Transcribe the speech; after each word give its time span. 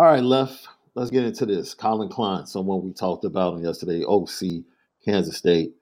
All 0.00 0.06
right, 0.06 0.22
left. 0.24 0.66
Let's 0.94 1.10
get 1.10 1.24
into 1.24 1.46
this. 1.46 1.74
Collin 1.74 2.08
Klein, 2.08 2.46
someone 2.46 2.82
we 2.82 2.92
talked 2.92 3.24
about 3.24 3.60
yesterday, 3.60 4.02
OC, 4.02 4.64
Kansas 5.04 5.36
State, 5.36 5.74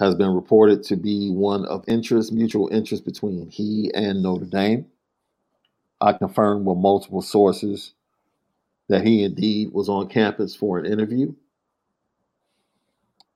has 0.00 0.16
been 0.16 0.30
reported 0.30 0.82
to 0.84 0.96
be 0.96 1.30
one 1.30 1.64
of 1.66 1.84
interest, 1.86 2.32
mutual 2.32 2.68
interest 2.72 3.04
between 3.04 3.50
he 3.50 3.92
and 3.94 4.22
Notre 4.22 4.46
Dame. 4.46 4.86
I 6.00 6.14
confirmed 6.14 6.66
with 6.66 6.78
multiple 6.78 7.22
sources 7.22 7.92
that 8.88 9.06
he 9.06 9.24
indeed 9.24 9.72
was 9.72 9.88
on 9.88 10.08
campus 10.08 10.54
for 10.54 10.78
an 10.78 10.86
interview 10.86 11.34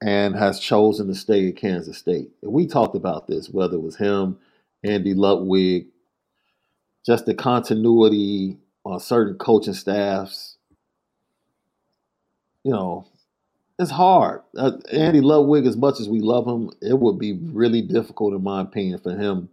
and 0.03 0.35
has 0.35 0.61
chosen 0.61 1.09
to 1.09 1.15
stay 1.15 1.49
at 1.49 1.57
Kansas 1.57 1.99
State. 1.99 2.31
And 2.43 2.53
we 2.53 2.67
talked 2.67 2.97
about 2.97 3.27
this, 3.27 3.51
whether 3.51 3.77
it 3.77 3.83
was 3.83 3.97
him, 3.97 4.39
Andy 4.83 5.15
Ludwig, 5.15 5.87
just 7.05 7.27
the 7.27 7.35
continuity 7.35 8.59
on 8.85 9.01
certain 9.01 9.37
coaching 9.37 9.75
staffs. 9.75 10.57
You 12.65 12.73
know, 12.73 13.07
it's 13.79 13.91
hard. 13.91 14.43
Uh, 14.57 14.73
Andy 14.93 15.21
Ludwig, 15.21 15.67
as 15.67 15.77
much 15.77 16.01
as 16.01 16.09
we 16.09 16.21
love 16.21 16.47
him, 16.47 16.71
it 16.81 16.99
would 16.99 17.19
be 17.19 17.33
really 17.33 17.83
difficult, 17.83 18.35
in 18.35 18.43
my 18.43 18.63
opinion, 18.63 18.99
for 19.01 19.17
him 19.17 19.49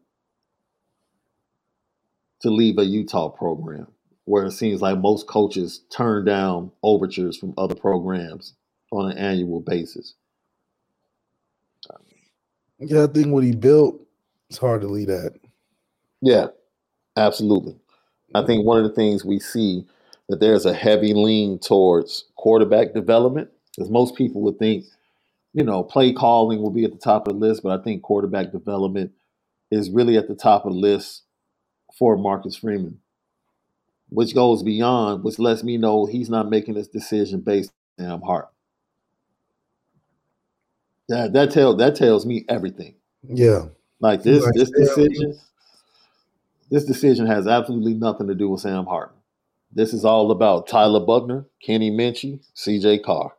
to 2.42 2.50
leave 2.50 2.78
a 2.78 2.86
Utah 2.86 3.30
program 3.30 3.88
where 4.28 4.44
it 4.44 4.52
seems 4.52 4.82
like 4.82 5.00
most 5.00 5.26
coaches 5.26 5.84
turn 5.90 6.26
down 6.26 6.70
overtures 6.84 7.38
from 7.38 7.54
other 7.58 7.76
programs 7.76 8.56
on 8.92 9.10
an 9.10 9.18
annual 9.18 9.62
basis. 9.62 10.16
Yeah, 12.78 13.06
I 13.06 13.08
think 13.08 13.28
what 13.28 13.46
he 13.46 13.56
built, 13.56 14.06
it's 14.50 14.60
hard 14.60 14.82
to 14.82 14.88
leave 14.88 15.08
that. 15.08 15.34
Yeah, 16.22 16.48
absolutely. 17.16 17.78
I 18.36 18.46
think 18.46 18.66
one 18.66 18.84
of 18.84 18.84
the 18.84 18.94
things 18.94 19.24
we 19.24 19.40
see 19.40 19.86
that 20.28 20.42
there's 20.42 20.66
a 20.66 20.74
heavy 20.74 21.14
lean 21.14 21.58
towards 21.58 22.26
quarterback 22.36 22.94
development, 22.94 23.50
because 23.76 23.90
most 23.90 24.16
people 24.16 24.42
would 24.42 24.60
think, 24.60 24.84
you 25.54 25.64
know, 25.64 25.84
play 25.84 26.12
calling 26.12 26.62
will 26.62 26.70
be 26.70 26.84
at 26.84 26.92
the 26.92 26.98
top 26.98 27.30
of 27.30 27.34
the 27.34 27.40
list, 27.40 27.64
but 27.64 27.80
I 27.80 27.82
think 27.82 28.04
quarterback 28.04 28.52
development 28.52 29.14
is 29.72 29.90
really 29.90 30.18
at 30.18 30.28
the 30.28 30.36
top 30.36 30.66
of 30.66 30.74
the 30.74 30.80
list 30.80 31.24
for 31.98 32.18
Marcus 32.18 32.58
Freeman 32.58 33.00
which 34.10 34.34
goes 34.34 34.64
beyond, 34.64 35.24
which 35.24 35.40
lets 35.40 35.64
me 35.64 35.78
know 35.78 36.06
he's 36.06 36.30
not 36.30 36.50
making 36.50 36.76
this 36.76 36.88
decision 36.88 37.42
based 37.42 37.72
on 38.00 38.06
Sam 38.06 38.22
Hart. 38.22 38.50
That 41.10 41.34
that 41.34 41.52
tells 41.52 41.78
that 41.78 41.96
tells 41.96 42.26
me 42.26 42.46
everything. 42.50 42.96
Yeah. 43.24 43.66
Like 44.00 44.24
this 44.24 44.44
like 44.44 44.54
this 44.54 44.70
decision, 44.70 45.40
this 46.70 46.86
decision 46.86 47.28
has 47.28 47.48
absolutely 47.48 47.94
nothing 47.94 48.28
to 48.28 48.36
do 48.36 48.50
with 48.50 48.62
Sam 48.62 48.86
Hartman. 48.86 49.22
This 49.72 49.94
is 49.94 50.06
all 50.06 50.32
about 50.32 50.68
Tyler 50.68 51.00
Buchner, 51.00 51.46
Kenny 51.62 51.92
Minchey, 51.92 52.40
CJ 52.56 53.04
Carr. 53.04 53.34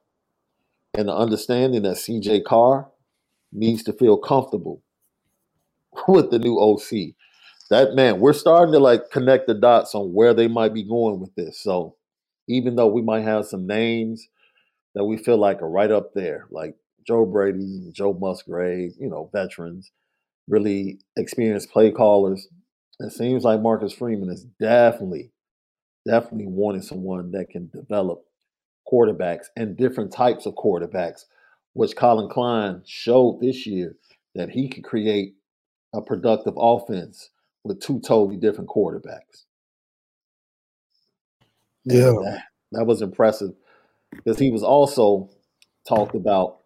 And 0.95 1.09
the 1.09 1.15
understanding 1.15 1.83
that 1.83 1.97
CJ 1.97 2.45
Carr 2.45 2.89
needs 3.53 3.83
to 3.85 3.93
feel 3.93 4.17
comfortable 4.17 4.83
with 6.09 6.31
the 6.31 6.39
new 6.39 6.59
OC 6.59 7.15
that 7.71 7.95
man, 7.95 8.21
we're 8.21 8.33
starting 8.33 8.73
to 8.73 8.79
like 8.79 9.11
connect 9.11 9.47
the 9.47 9.55
dots 9.55 9.95
on 9.95 10.13
where 10.13 10.35
they 10.35 10.49
might 10.49 10.75
be 10.75 10.83
going 10.83 11.21
with 11.21 11.35
this. 11.35 11.61
So 11.63 11.97
even 12.49 12.77
though 12.77 12.89
we 12.89 13.03
might 13.03 13.25
have 13.25 13.47
some 13.47 13.67
names 13.67 14.27
that 14.95 15.05
we 15.05 15.17
feel 15.17 15.37
like 15.37 15.63
are 15.63 15.69
right 15.69 15.91
up 15.91 16.15
there, 16.15 16.47
like 16.51 16.75
Joe 17.07 17.27
Brady, 17.27 17.91
Joe 17.93 18.17
Musgrave, 18.19 18.93
you 18.99 19.09
know, 19.09 19.31
veterans, 19.33 19.91
really 20.49 20.99
experienced 21.17 21.71
play 21.71 21.91
callers. 21.91 22.49
It 23.01 23.13
seems 23.13 23.45
like 23.45 23.61
Marcus 23.61 23.93
Freeman 23.93 24.31
is 24.31 24.45
definitely, 24.59 25.31
definitely 26.07 26.49
wanting 26.49 26.83
someone 26.83 27.31
that 27.33 27.51
can 27.51 27.69
develop 27.69 28.25
quarterbacks 28.91 29.47
and 29.57 29.77
different 29.77 30.13
types 30.13 30.47
of 30.47 30.55
quarterbacks, 30.55 31.25
which 31.75 31.95
Collin 31.95 32.31
Klein 32.31 32.83
showed 32.87 33.41
this 33.41 33.67
year 33.67 33.97
that 34.35 34.51
he 34.51 34.69
could 34.69 34.85
create 34.85 35.35
a 35.95 36.01
productive 36.01 36.55
offense 36.57 37.31
with 37.69 37.81
two 37.81 38.01
totally 38.01 38.37
different 38.37 38.71
quarterbacks. 38.71 39.45
Yeah, 41.85 42.13
that, 42.23 42.43
that 42.73 42.87
was 42.87 43.03
impressive 43.03 43.53
because 44.13 44.39
he 44.39 44.51
was 44.51 44.63
also 44.63 45.31
talked 45.89 46.15
about, 46.15 46.59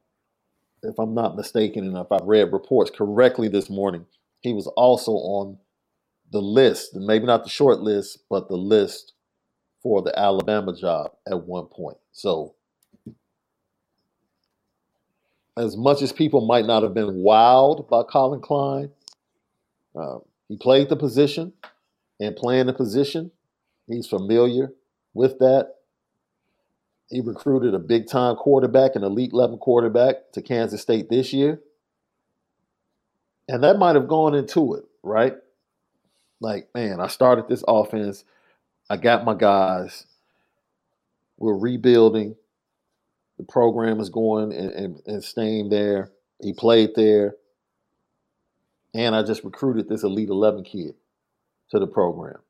if 0.82 0.98
I'm 0.98 1.14
not 1.14 1.36
mistaken, 1.36 1.86
and 1.86 1.96
if 1.96 2.10
I 2.10 2.18
read 2.22 2.52
reports 2.52 2.90
correctly 2.90 3.48
this 3.48 3.70
morning, 3.70 4.06
he 4.40 4.52
was 4.52 4.66
also 4.68 5.12
on 5.12 5.58
the 6.30 6.40
list, 6.42 6.94
and 6.94 7.06
maybe 7.06 7.26
not 7.26 7.44
the 7.44 7.50
short 7.50 7.80
list, 7.80 8.20
but 8.30 8.48
the 8.48 8.56
list 8.56 9.12
for 9.82 10.02
the 10.02 10.18
Alabama 10.18 10.74
job 10.76 11.12
at 11.30 11.44
one 11.44 11.66
point. 11.66 11.98
So, 12.12 12.54
as 15.56 15.76
much 15.76 16.02
as 16.02 16.12
people 16.12 16.46
might 16.46 16.66
not 16.66 16.82
have 16.82 16.94
been 16.94 17.22
wowed 17.24 17.88
by 17.88 18.02
Collin 18.04 18.40
Klein, 18.40 18.90
um, 19.94 20.22
he 20.52 20.58
played 20.58 20.90
the 20.90 20.96
position 20.96 21.54
and 22.20 22.36
playing 22.36 22.66
the 22.66 22.74
position. 22.74 23.30
He's 23.86 24.06
familiar 24.06 24.74
with 25.14 25.38
that. 25.38 25.76
He 27.08 27.22
recruited 27.22 27.72
a 27.72 27.78
big 27.78 28.06
time 28.06 28.36
quarterback, 28.36 28.94
an 28.94 29.02
elite 29.02 29.32
level 29.32 29.56
quarterback 29.56 30.30
to 30.34 30.42
Kansas 30.42 30.82
State 30.82 31.08
this 31.08 31.32
year. 31.32 31.62
And 33.48 33.64
that 33.64 33.78
might 33.78 33.94
have 33.94 34.08
gone 34.08 34.34
into 34.34 34.74
it, 34.74 34.84
right? 35.02 35.36
Like, 36.38 36.68
man, 36.74 37.00
I 37.00 37.06
started 37.06 37.48
this 37.48 37.64
offense. 37.66 38.22
I 38.90 38.98
got 38.98 39.24
my 39.24 39.32
guys. 39.32 40.04
We're 41.38 41.56
rebuilding. 41.56 42.36
The 43.38 43.44
program 43.44 44.00
is 44.00 44.10
going 44.10 44.52
and, 44.52 44.70
and, 44.70 45.02
and 45.06 45.24
staying 45.24 45.70
there. 45.70 46.10
He 46.42 46.52
played 46.52 46.90
there. 46.94 47.36
And 48.94 49.14
I 49.14 49.22
just 49.22 49.44
recruited 49.44 49.88
this 49.88 50.02
Elite 50.02 50.28
11 50.28 50.64
kid 50.64 50.94
to 51.70 51.78
the 51.78 51.86
program. 51.86 52.40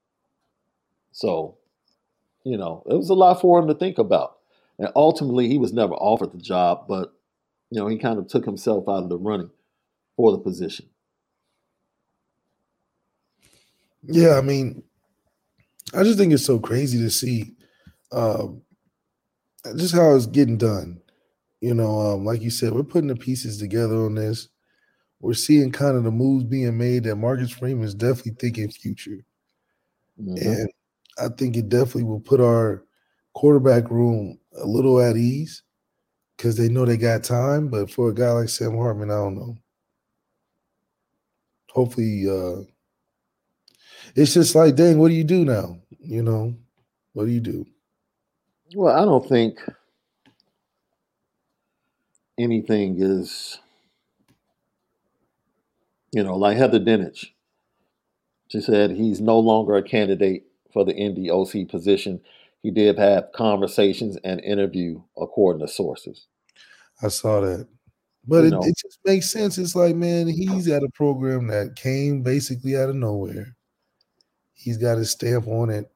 So, 1.12 1.59
you 2.44 2.56
know, 2.56 2.83
it 2.91 2.94
was 2.94 3.11
a 3.11 3.15
lot 3.15 3.41
for 3.41 3.59
him 3.61 3.69
to 3.69 3.75
think 3.75 3.99
about. 3.99 4.39
And 4.79 4.89
ultimately, 4.97 5.49
he 5.49 5.59
was 5.59 5.73
never 5.73 5.94
offered 5.94 6.33
the 6.33 6.39
job, 6.39 6.87
but, 6.89 7.12
you 7.71 7.81
know, 7.81 7.87
he 7.87 7.99
kind 7.99 8.19
of 8.19 8.27
took 8.27 8.44
himself 8.44 8.89
out 8.89 9.05
of 9.05 9.09
the 9.09 9.19
running 9.19 9.50
for 10.17 10.33
the 10.33 10.39
position. 10.39 10.87
Yeah, 14.03 14.37
I 14.37 14.41
mean, 14.41 14.83
I 15.95 16.03
just 16.03 16.19
think 16.19 16.33
it's 16.33 16.45
so 16.45 16.59
crazy 16.59 16.99
to 16.99 17.11
see 17.11 17.53
um, 18.11 18.62
just 19.77 19.95
how 19.95 20.15
it's 20.17 20.27
getting 20.27 20.59
done. 20.59 21.00
You 21.61 21.75
know, 21.75 22.00
um, 22.00 22.25
like 22.25 22.43
you 22.43 22.50
said, 22.50 22.73
we're 22.73 22.83
putting 22.83 23.09
the 23.09 23.15
pieces 23.15 23.59
together 23.59 23.95
on 23.95 24.17
this 24.17 24.49
we're 25.23 25.35
seeing 25.35 25.71
kind 25.71 25.97
of 25.97 26.03
the 26.03 26.11
moves 26.11 26.45
being 26.45 26.77
made 26.77 27.05
that 27.05 27.17
Marcus 27.17 27.53
Freeman 27.53 27.85
is 27.85 27.95
definitely 27.95 28.33
thinking 28.39 28.69
future. 28.69 29.25
Mm-hmm. 30.21 30.37
And 30.37 30.71
I 31.19 31.29
think 31.29 31.57
it 31.57 31.69
definitely 31.69 32.03
will 32.03 32.21
put 32.21 32.41
our 32.41 32.85
quarterback 33.33 33.89
room 33.89 34.39
a 34.59 34.67
little 34.67 35.01
at 35.01 35.17
ease 35.17 35.63
because 36.37 36.57
they 36.57 36.69
know 36.69 36.85
they 36.85 36.97
got 36.97 37.23
time. 37.23 37.69
But 37.69 37.89
for 37.89 38.11
a 38.11 38.15
guy 38.15 38.31
like 38.33 38.49
Sam 38.49 38.77
Hartman, 38.77 39.13
I 39.13 39.15
don't 39.15 39.37
know. 39.37 39.57
Hopefully, 41.71 42.29
uh, 42.29 42.63
it's 44.17 44.35
just 44.35 44.57
like, 44.57 44.75
dang, 44.75 44.99
what 44.99 45.09
do 45.09 45.15
you 45.15 45.25
do 45.25 45.45
now? 45.45 45.79
You 46.01 46.23
know, 46.23 46.55
what 47.13 47.27
do 47.27 47.31
you 47.31 47.41
do? 47.41 47.65
Well, 48.75 48.95
I 48.95 49.05
don't 49.05 49.27
think 49.27 49.61
anything 52.37 52.97
is, 52.99 53.61
you 56.12 56.23
know, 56.23 56.37
like 56.37 56.56
Heather 56.56 56.79
Dinich. 56.81 57.26
She 58.49 58.61
said 58.61 58.91
he's 58.91 59.20
no 59.20 59.38
longer 59.38 59.76
a 59.76 59.82
candidate 59.82 60.44
for 60.73 60.85
the 60.85 60.93
NDOC 60.93 61.70
position. 61.70 62.20
He 62.62 62.70
did 62.70 62.99
have 62.99 63.32
conversations 63.32 64.17
and 64.23 64.41
interview, 64.41 65.03
according 65.17 65.67
to 65.67 65.73
sources. 65.73 66.26
I 67.03 67.09
saw 67.09 67.41
that. 67.41 67.67
But 68.26 68.44
it, 68.44 68.53
it, 68.53 68.76
just 68.76 69.00
makes 69.05 69.32
sense. 69.32 69.59
It's 69.59 69.75
like, 69.75 69.97
man, 69.97 70.29
he's 70.29 70.69
at 70.69 70.85
a 70.85 70.88
program 70.94 71.49
that 71.49 71.75
came 71.75 72.23
basically 72.23 72.76
out 72.76 72.88
of 72.88 72.94
nowhere. 72.94 73.56
He's 74.55 74.76
got 74.76 74.99
his 74.99 75.11
stamp 75.11 75.49
on 75.49 75.70
it. 75.70 75.91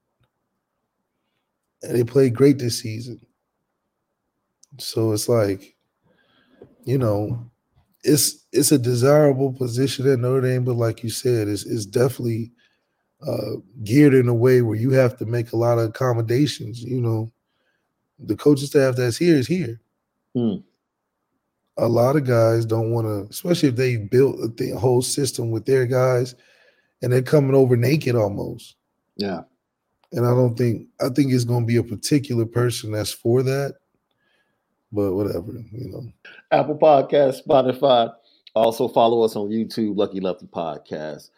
And 1.83 1.97
they 1.97 2.03
played 2.03 2.35
great 2.35 2.59
this 2.59 2.81
season. 2.81 3.21
So 4.79 5.13
it's 5.13 5.29
like, 5.29 5.77
you 6.85 6.99
know, 6.99 7.49
it's 8.07 8.47
it's 8.53 8.73
a 8.73 8.79
desirable 8.79 9.53
position 9.53 10.11
at 10.11 10.21
Notre 10.21 10.41
Dame, 10.41 10.65
but 10.65 10.77
like 10.77 11.03
you 11.03 11.11
said, 11.11 11.49
it's 11.49 11.67
it's 11.67 11.85
definitely 11.85 12.53
uh, 13.27 13.57
geared 13.83 14.15
in 14.15 14.29
a 14.29 14.35
way 14.35 14.63
where 14.63 14.77
you 14.77 14.91
have 14.91 15.17
to 15.19 15.27
make 15.27 15.53
a 15.53 15.57
lot 15.57 15.79
of 15.79 15.89
accommodations. 15.89 16.83
You 16.83 17.01
know, 17.01 17.33
the 18.19 18.37
coaching 18.37 18.69
staff 18.69 18.97
that's 18.97 19.17
here 19.17 19.37
is 19.37 19.47
here. 19.47 19.81
Hmm. 20.35 20.57
A 21.79 21.89
lot 21.89 22.17
of 22.17 22.25
guys 22.25 22.65
don't 22.65 22.93
want 22.93 23.07
to, 23.07 23.29
especially 23.31 23.71
if 23.71 23.77
they 23.77 23.97
built 23.97 24.57
the 24.57 24.71
whole 24.71 25.03
system 25.03 25.51
with 25.51 25.67
their 25.67 25.85
guys, 25.85 26.35
and 27.03 27.13
they're 27.13 27.23
coming 27.23 27.55
over 27.55 27.77
naked 27.77 28.15
almost. 28.15 28.77
Yeah. 29.17 29.43
And 30.13 30.25
I 30.25 30.31
don't 30.31 30.57
think 30.57 30.87
I 31.01 31.09
think 31.09 31.33
it's 31.33 31.45
going 31.45 31.65
to 31.65 31.67
be 31.67 31.77
a 31.77 31.83
particular 31.83 32.47
person 32.47 32.93
that's 32.93 33.13
for 33.13 33.43
that. 33.43 33.75
But 34.93 35.15
whatever, 35.15 35.53
you 35.73 35.91
know. 35.91 36.13
Apple 36.51 36.79
Podcast, 36.79 37.47
Spotify. 37.47 38.13
Also 38.55 38.89
follow 38.89 39.23
us 39.23 39.37
on 39.37 39.49
YouTube, 39.49 39.97
Lucky 39.97 40.21
Lefty 40.21 40.47
Podcast. 40.47 41.31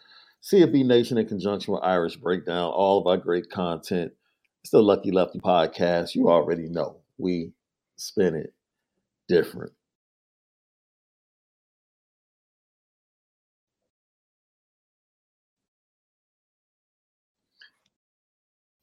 CFB 0.43 0.85
Nation 0.85 1.19
in 1.19 1.27
conjunction 1.27 1.75
with 1.75 1.83
Irish 1.83 2.17
Breakdown, 2.17 2.71
all 2.71 3.01
of 3.01 3.07
our 3.07 3.17
great 3.17 3.51
content. 3.51 4.13
It's 4.63 4.71
the 4.71 4.83
Lucky 4.83 5.11
Lefty 5.11 5.41
podcast. 5.41 6.15
You 6.15 6.29
already 6.29 6.69
know 6.69 6.99
we 7.17 7.53
spin 7.97 8.35
it 8.35 8.55
different. 9.29 9.73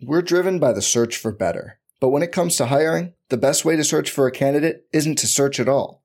We're 0.02 0.22
driven 0.22 0.60
by 0.60 0.74
the 0.74 0.82
search 0.82 1.18
for 1.18 1.32
better. 1.32 1.80
But 2.02 2.10
when 2.10 2.22
it 2.22 2.32
comes 2.32 2.58
to 2.58 2.68
hiring, 2.68 3.14
the 3.30 3.38
best 3.38 3.64
way 3.64 3.76
to 3.76 3.84
search 3.84 4.12
for 4.12 4.28
a 4.28 4.32
candidate 4.32 4.86
isn't 4.92 5.18
to 5.20 5.28
search 5.28 5.60
at 5.60 5.70
all. 5.70 6.05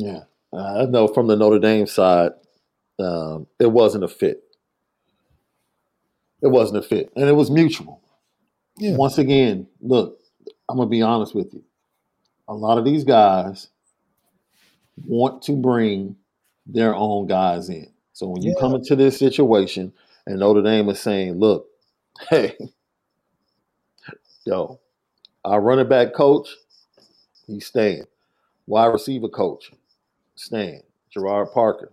Yeah. 0.00 0.20
I 0.52 0.86
know 0.86 1.06
from 1.06 1.26
the 1.26 1.36
Notre 1.36 1.58
Dame 1.58 1.86
side, 1.86 2.32
um, 2.98 3.46
it 3.58 3.70
wasn't 3.70 4.04
a 4.04 4.08
fit. 4.08 4.42
It 6.42 6.48
wasn't 6.48 6.84
a 6.84 6.86
fit. 6.86 7.12
And 7.14 7.28
it 7.28 7.34
was 7.34 7.50
mutual. 7.50 8.02
Yeah. 8.78 8.96
Once 8.96 9.18
again, 9.18 9.66
look, 9.80 10.18
I'm 10.68 10.76
going 10.76 10.88
to 10.88 10.90
be 10.90 11.02
honest 11.02 11.34
with 11.34 11.52
you. 11.52 11.62
A 12.48 12.54
lot 12.54 12.78
of 12.78 12.84
these 12.84 13.04
guys 13.04 13.68
want 15.04 15.42
to 15.42 15.52
bring 15.52 16.16
their 16.66 16.94
own 16.94 17.26
guys 17.26 17.68
in. 17.68 17.88
So 18.12 18.28
when 18.28 18.42
you 18.42 18.54
yeah. 18.54 18.60
come 18.60 18.74
into 18.74 18.96
this 18.96 19.18
situation 19.18 19.92
and 20.26 20.40
Notre 20.40 20.62
Dame 20.62 20.88
is 20.88 21.00
saying, 21.00 21.38
look, 21.38 21.66
hey, 22.30 22.56
yo, 24.44 24.80
our 25.44 25.60
running 25.60 25.88
back 25.88 26.14
coach, 26.14 26.48
he's 27.46 27.66
staying. 27.66 28.04
Wide 28.66 28.86
receiver 28.86 29.28
coach, 29.28 29.72
staying. 30.40 30.82
Gerad 31.14 31.52
Parker, 31.52 31.92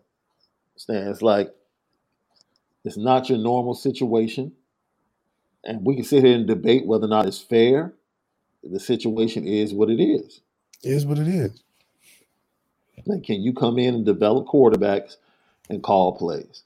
staying. 0.76 1.08
It's 1.08 1.22
like, 1.22 1.54
it's 2.86 2.98
not 2.98 3.30
your 3.30 3.38
normal 3.38 3.74
situation. 3.74 4.54
And 5.64 5.86
we 5.86 5.96
can 5.96 6.06
sit 6.06 6.24
here 6.24 6.36
and 6.36 6.48
debate 6.48 6.86
whether 6.86 7.06
or 7.06 7.10
not 7.10 7.26
it's 7.26 7.42
fair. 7.42 7.94
The 8.64 8.80
situation 8.80 9.46
is 9.46 9.74
what 9.74 9.90
it 9.90 10.02
is. 10.02 10.42
It 10.84 10.92
is 10.92 11.06
what 11.06 11.18
it 11.18 11.28
is. 11.28 11.62
Like, 13.06 13.24
can 13.24 13.42
you 13.42 13.54
come 13.54 13.78
in 13.78 13.96
and 13.96 14.06
develop 14.06 14.48
quarterbacks 14.48 15.18
and 15.70 15.84
call 15.84 16.16
plays? 16.18 16.64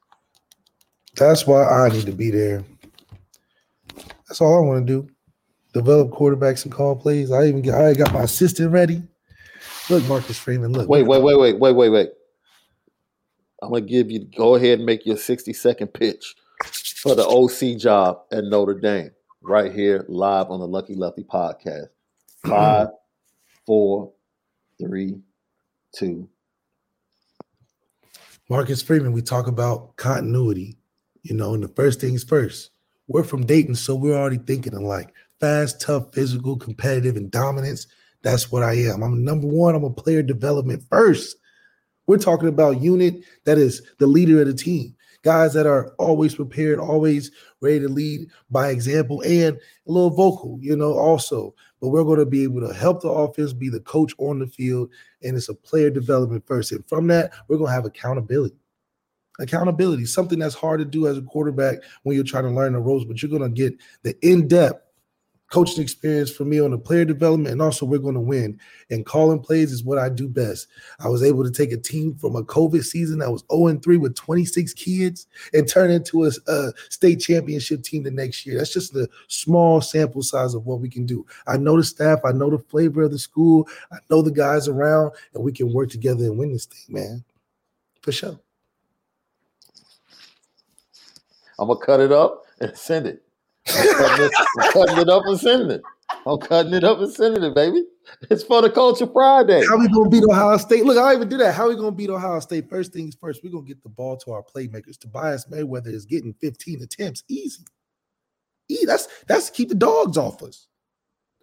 That's 1.16 1.46
why 1.48 1.64
I 1.64 1.90
need 1.90 2.06
to 2.06 2.12
be 2.12 2.32
there. 2.32 2.64
That's 4.28 4.42
all 4.42 4.58
I 4.58 4.66
want 4.66 4.88
to 4.88 4.94
do. 5.02 5.10
Develop 5.74 6.12
quarterbacks 6.12 6.64
and 6.64 6.72
call 6.72 6.96
plays. 6.96 7.32
I 7.32 7.46
even 7.46 7.62
get 7.62 7.76
I 7.76 7.94
got 7.94 8.14
my 8.14 8.24
assistant 8.24 8.72
ready. 8.72 9.04
Look, 9.90 10.06
Marcus 10.08 10.38
Freeman. 10.38 10.74
Look. 10.74 10.88
Wait, 10.88 11.04
wait, 11.04 11.22
wait, 11.22 11.38
wait, 11.38 11.60
wait, 11.60 11.72
wait, 11.74 11.90
wait. 11.90 12.10
I'm 13.62 13.70
gonna 13.70 13.82
give 13.82 14.10
you 14.10 14.26
go 14.26 14.56
ahead 14.56 14.80
and 14.80 14.86
make 14.86 15.06
your 15.06 15.18
60 15.18 15.54
second 15.54 15.88
pitch 15.90 16.36
for 16.98 17.16
the 17.16 17.26
OC 17.26 17.80
job 17.80 18.22
at 18.32 18.44
Notre 18.46 18.80
Dame 18.80 19.12
right 19.42 19.72
here 19.72 20.06
live 20.08 20.50
on 20.50 20.60
the 20.60 20.68
Lucky 20.68 20.96
Lefty 20.96 21.24
podcast. 21.24 21.88
Five, 22.46 22.90
four, 23.66 24.12
three, 24.80 25.20
two. 25.96 26.28
Marcus 28.50 28.82
Freeman, 28.82 29.14
we 29.14 29.22
talk 29.22 29.48
about 29.48 29.96
continuity, 29.96 30.78
you 31.24 31.36
know, 31.36 31.54
and 31.54 31.64
the 31.64 31.70
first 31.70 32.02
things 32.02 32.24
first. 32.24 32.72
We're 33.08 33.24
from 33.24 33.46
Dayton, 33.46 33.76
so 33.76 33.96
we're 33.96 34.18
already 34.18 34.40
thinking 34.40 34.74
alike. 34.74 35.14
Fast, 35.40 35.82
tough, 35.82 36.14
physical, 36.14 36.58
competitive, 36.58 37.16
and 37.16 37.32
dominance. 37.32 37.88
That's 38.24 38.52
what 38.52 38.64
I 38.64 38.74
am. 38.74 39.04
I'm 39.04 39.24
number 39.24 39.48
one. 39.48 39.76
I'm 39.76 39.84
a 39.84 39.90
player 39.90 40.22
development 40.22 40.84
first. 40.90 41.38
We're 42.08 42.18
talking 42.18 42.50
about 42.50 42.82
unit 42.82 43.24
that 43.46 43.58
is 43.58 43.82
the 44.00 44.08
leader 44.08 44.42
of 44.42 44.48
the 44.48 44.54
team. 44.54 44.96
Guys 45.24 45.54
that 45.54 45.68
are 45.68 45.94
always 46.00 46.34
prepared, 46.36 46.80
always 46.80 47.32
ready 47.62 47.80
to 47.80 47.88
lead 47.88 48.28
by 48.50 48.70
example, 48.70 49.22
and 49.22 49.56
a 49.56 49.92
little 49.92 50.10
vocal, 50.10 50.58
you 50.62 50.76
know, 50.76 50.94
also 50.94 51.54
but 51.82 51.90
we're 51.90 52.04
going 52.04 52.20
to 52.20 52.26
be 52.28 52.44
able 52.44 52.62
to 52.62 52.74
help 52.74 53.02
the 53.02 53.10
offense 53.10 53.54
be 53.54 53.68
the 53.68 53.80
coach 53.80 54.14
on 54.20 54.40
the 54.40 54.48
field. 54.48 54.92
And 55.24 55.36
it's 55.36 55.50
a 55.50 55.56
player 55.56 55.90
development 55.90 56.46
first. 56.46 56.72
And 56.72 56.88
from 56.88 57.08
that, 57.08 57.34
we're 57.48 57.58
going 57.58 57.70
to 57.70 57.74
have 57.74 57.86
accountability. 57.86 58.56
Accountability, 59.40 60.06
something 60.06 60.38
that's 60.38 60.54
hard 60.54 60.80
to 60.80 60.86
do 60.86 61.08
as 61.08 61.18
a 61.18 61.24
quarterback 61.24 61.80
when 62.04 62.16
you're 62.16 62.24
trying 62.24 62.44
to 62.44 62.52
learn 62.52 62.74
the 62.74 62.80
ropes, 62.80 63.06
but 63.06 63.22
you're 63.22 63.32
going 63.32 63.42
to 63.42 63.50
get 63.50 63.76
the 64.04 64.16
in 64.26 64.48
depth 64.48 64.86
coaching 65.52 65.84
experience 65.84 66.32
for 66.32 66.46
me 66.46 66.60
on 66.60 66.72
the 66.72 66.78
player 66.78 67.06
development, 67.06 67.52
and 67.52 67.62
also 67.62 67.86
we're 67.86 68.00
going 68.00 68.16
to 68.16 68.22
win. 68.22 68.60
And 68.90 69.06
calling 69.06 69.40
plays 69.40 69.72
is 69.72 69.84
what 69.84 69.98
I 69.98 70.10
do 70.10 70.28
best. 70.28 70.68
I 71.00 71.10
was 71.10 71.22
able 71.22 71.44
to 71.44 71.52
take 71.52 71.72
a 71.72 71.78
team 71.78 72.16
from 72.16 72.36
a 72.36 72.44
COVID 72.44 72.84
season 72.84 73.20
that 73.20 73.32
was 73.32 73.44
0 73.52 73.78
3 73.78 73.98
with 73.98 74.16
26 74.16 74.74
kids 74.74 75.28
and 75.54 75.68
turn 75.68 75.92
into 75.92 76.26
a, 76.26 76.32
a, 76.48 76.72
state 76.90 77.20
championship 77.20 77.84
team 77.84 78.04
the 78.04 78.12
next 78.12 78.46
year. 78.46 78.58
That's 78.58 78.74
just 78.74 78.94
the 78.94 79.10
small 79.28 79.82
sample 79.82 80.24
size 80.24 80.54
of 80.54 80.66
what 80.66 80.80
we 80.80 80.90
can 80.90 81.06
do. 81.06 81.26
I 81.46 81.58
know 81.58 81.76
the 81.78 81.84
staff, 81.84 82.20
I 82.26 82.32
know 82.32 82.50
the 82.50 82.58
flavor 82.58 83.04
of 83.04 83.12
the 83.12 83.20
school, 83.20 83.68
I 83.92 83.98
know 84.10 84.22
the 84.22 84.32
guys 84.32 84.70
around, 84.70 85.12
and 85.34 85.44
we 85.44 85.52
can 85.52 85.74
work 85.74 85.90
together 85.90 86.24
and 86.24 86.38
win 86.38 86.54
this 86.54 86.66
thing, 86.66 86.96
man. 86.96 87.24
For 88.02 88.14
sure. 88.14 88.40
I'm 91.60 91.68
gonna 91.68 91.80
cut 91.80 92.00
it 92.00 92.12
up 92.12 92.46
and 92.60 92.76
send 92.76 93.06
it. 93.06 93.22
Cutting, 93.74 94.26
it, 94.26 94.32
I'm 94.60 94.72
cutting 94.72 94.98
it 94.98 95.10
up 95.10 95.24
and 95.26 95.40
sending 95.40 95.72
it. 95.72 95.82
I'm 96.26 96.38
cutting 96.40 96.74
it 96.74 96.84
up 96.84 97.00
and 97.00 97.12
sending 97.12 97.44
it, 97.44 97.56
baby. 97.56 97.84
It's 98.30 98.44
for 98.44 98.62
the 98.62 98.70
culture 98.70 99.08
Friday. 99.08 99.64
How 99.68 99.78
we 99.78 99.88
gonna 99.88 100.10
beat 100.10 100.24
Ohio 100.24 100.58
State? 100.58 100.86
Look, 100.86 100.98
I 100.98 101.14
even 101.14 101.30
do 101.30 101.38
that. 101.38 101.54
How 101.54 101.70
we 101.70 101.76
gonna 101.76 101.92
beat 101.92 102.10
Ohio 102.10 102.40
State? 102.40 102.70
First 102.70 102.94
things 102.94 103.16
first, 103.16 103.44
we're 103.44 103.52
gonna 103.52 103.66
get 103.66 103.82
the 103.84 103.90
ball 103.90 104.18
to 104.18 104.32
our 104.32 104.44
playmakers. 104.44 104.98
Tobias 105.00 105.50
Merriweather 105.50 105.90
is 105.90 106.06
getting 106.06 106.34
15 106.34 106.82
attempts. 106.84 107.24
Easy. 107.28 107.64
That's 108.86 109.08
that's 109.28 109.48
to 109.48 109.52
keep 109.54 109.70
the 109.70 109.76
dogs 109.76 110.18
off 110.18 110.42
us. 110.44 110.68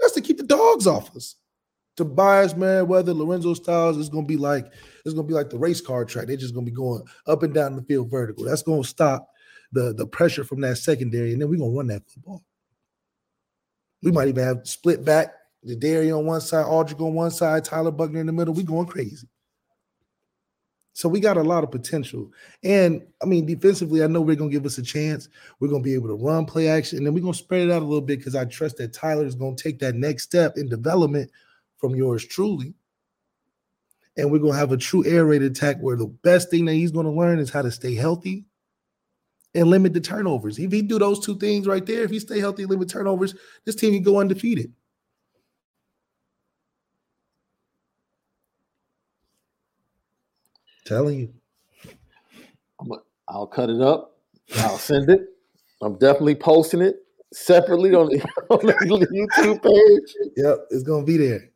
That's 0.00 0.12
to 0.14 0.20
keep 0.20 0.38
the 0.38 0.44
dogs 0.44 0.86
off 0.86 1.14
us. 1.16 1.36
Tobias 1.96 2.54
Merriweather, 2.54 3.12
Lorenzo 3.12 3.54
Styles 3.54 3.96
is 3.96 4.08
gonna 4.08 4.26
be 4.26 4.36
like 4.36 4.66
it's 5.04 5.14
gonna 5.14 5.26
be 5.26 5.34
like 5.34 5.50
the 5.50 5.58
race 5.58 5.80
car 5.80 6.04
track. 6.04 6.26
They're 6.26 6.36
just 6.36 6.54
gonna 6.54 6.66
be 6.66 6.72
going 6.72 7.02
up 7.26 7.42
and 7.42 7.52
down 7.52 7.76
the 7.76 7.82
field 7.82 8.10
vertical. 8.10 8.44
That's 8.44 8.62
gonna 8.62 8.84
stop 8.84 9.28
the 9.72 9.92
the 9.94 10.06
pressure 10.06 10.44
from 10.44 10.60
that 10.62 10.78
secondary, 10.78 11.32
and 11.32 11.40
then 11.40 11.48
we're 11.48 11.58
gonna 11.58 11.76
run 11.76 11.88
that 11.88 12.08
football. 12.08 12.44
We 14.02 14.12
might 14.12 14.28
even 14.28 14.44
have 14.44 14.66
split 14.66 15.04
back 15.04 15.34
the 15.62 15.76
Dairy 15.76 16.10
on 16.10 16.24
one 16.24 16.40
side, 16.40 16.64
Aldridge 16.64 17.00
on 17.00 17.14
one 17.14 17.30
side, 17.30 17.64
Tyler 17.64 17.90
Buchner 17.90 18.20
in 18.20 18.26
the 18.26 18.32
middle. 18.32 18.54
We're 18.54 18.64
going 18.64 18.86
crazy. 18.86 19.28
So 20.92 21.08
we 21.08 21.20
got 21.20 21.36
a 21.36 21.42
lot 21.44 21.62
of 21.62 21.70
potential. 21.70 22.32
And 22.64 23.06
I 23.22 23.26
mean, 23.26 23.46
defensively, 23.46 24.02
I 24.02 24.08
know 24.08 24.20
we're 24.20 24.34
gonna 24.34 24.50
give 24.50 24.66
us 24.66 24.78
a 24.78 24.82
chance. 24.82 25.28
We're 25.60 25.68
gonna 25.68 25.82
be 25.82 25.94
able 25.94 26.08
to 26.08 26.14
run 26.14 26.44
play 26.44 26.68
action, 26.68 26.98
and 26.98 27.06
then 27.06 27.14
we're 27.14 27.20
gonna 27.20 27.34
spread 27.34 27.68
it 27.68 27.70
out 27.70 27.82
a 27.82 27.84
little 27.84 28.00
bit 28.00 28.18
because 28.18 28.34
I 28.34 28.46
trust 28.46 28.78
that 28.78 28.92
Tyler 28.92 29.24
is 29.24 29.36
gonna 29.36 29.54
take 29.54 29.78
that 29.78 29.94
next 29.94 30.24
step 30.24 30.56
in 30.56 30.68
development 30.68 31.30
from 31.76 31.94
yours 31.94 32.26
truly. 32.26 32.74
And 34.16 34.32
we're 34.32 34.40
gonna 34.40 34.58
have 34.58 34.72
a 34.72 34.76
true 34.76 35.04
air 35.06 35.24
raid 35.24 35.42
attack 35.42 35.76
where 35.78 35.96
the 35.96 36.08
best 36.08 36.50
thing 36.50 36.64
that 36.64 36.74
he's 36.74 36.90
gonna 36.90 37.12
learn 37.12 37.38
is 37.38 37.50
how 37.50 37.62
to 37.62 37.70
stay 37.70 37.94
healthy 37.94 38.47
and 39.54 39.68
limit 39.68 39.94
the 39.94 40.00
turnovers. 40.00 40.58
If 40.58 40.72
he 40.72 40.82
do 40.82 40.98
those 40.98 41.24
two 41.24 41.38
things 41.38 41.66
right 41.66 41.84
there, 41.84 42.02
if 42.02 42.10
he 42.10 42.18
stay 42.20 42.38
healthy, 42.38 42.66
limit 42.66 42.88
turnovers, 42.88 43.34
this 43.64 43.74
team 43.74 43.94
can 43.94 44.02
go 44.02 44.20
undefeated. 44.20 44.72
Telling 50.84 51.18
you. 51.18 51.34
I'm 52.80 52.92
a, 52.92 52.96
I'll 53.28 53.46
cut 53.46 53.70
it 53.70 53.80
up. 53.80 54.16
I'll 54.58 54.78
send 54.78 55.10
it. 55.10 55.20
I'm 55.82 55.98
definitely 55.98 56.34
posting 56.34 56.80
it 56.80 56.96
separately 57.32 57.94
on 57.94 58.08
the, 58.08 58.20
on 58.50 59.00
the 59.00 59.06
YouTube 59.06 59.62
page. 59.62 60.32
Yep, 60.36 60.58
it's 60.70 60.82
gonna 60.82 61.04
be 61.04 61.16
there. 61.16 61.50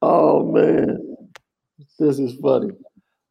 Oh 0.00 0.50
man, 0.50 0.98
this 1.98 2.18
is 2.18 2.34
funny. 2.40 2.70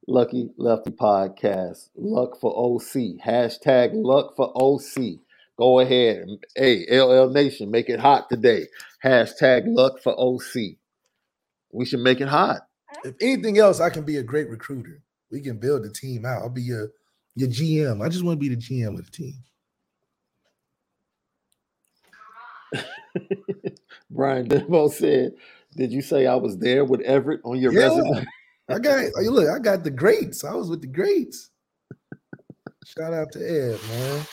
Lucky 0.08 0.50
Lefty 0.58 0.91
Podcast. 0.91 1.89
Luck 1.96 2.39
for 2.39 2.51
OC. 2.55 3.20
Hashtag 3.24 3.91
luck 3.93 4.36
for 4.36 4.51
OC. 4.55 5.20
Go 5.58 5.79
ahead. 5.79 6.25
Hey, 6.55 6.86
LL 6.91 7.29
Nation, 7.29 7.70
make 7.70 7.88
it 7.89 8.00
hot 8.00 8.29
today. 8.29 8.65
Hashtag 9.03 9.63
luck 9.67 10.00
for 10.01 10.13
OC. 10.17 10.75
We 11.72 11.86
should 11.86 12.00
make 12.00 12.20
it 12.20 12.27
hot. 12.27 12.62
If 13.03 13.15
anything 13.22 13.58
else, 13.60 13.79
I 13.79 13.89
can 13.89 14.03
be 14.03 14.17
a 14.17 14.24
great 14.24 14.50
recruiter. 14.50 15.01
We 15.29 15.41
can 15.41 15.58
build 15.58 15.84
the 15.84 15.89
team 15.89 16.25
out. 16.25 16.41
I'll 16.41 16.50
be 16.50 16.63
your 16.63 16.91
your 17.36 17.50
GM. 17.50 18.03
I 18.03 18.10
just 18.10 18.24
want 18.24 18.39
to 18.41 18.50
be 18.50 18.53
the 18.53 18.60
GM 18.62 18.98
of 19.00 19.05
the 19.05 19.12
team. 19.12 19.36
Brian 24.12 24.48
Demo 24.48 24.88
said, 24.89 25.34
Did 25.75 25.91
you 25.91 26.01
say 26.01 26.27
I 26.27 26.36
was 26.36 26.58
there 26.58 26.84
with 26.84 27.01
Everett 27.01 27.41
on 27.43 27.60
your 27.60 27.72
Yeah. 27.74 27.88
resume? 27.88 28.25
I 28.73 28.79
got 28.79 29.03
you. 29.21 29.31
look, 29.31 29.49
I 29.49 29.59
got 29.59 29.83
the 29.83 29.91
greats. 29.91 30.43
I 30.43 30.53
was 30.53 30.69
with 30.69 30.81
the 30.81 30.87
greats. 30.87 31.49
Shout 32.85 33.13
out 33.13 33.31
to 33.33 33.39
Ed, 33.39 33.79
man. 33.89 34.25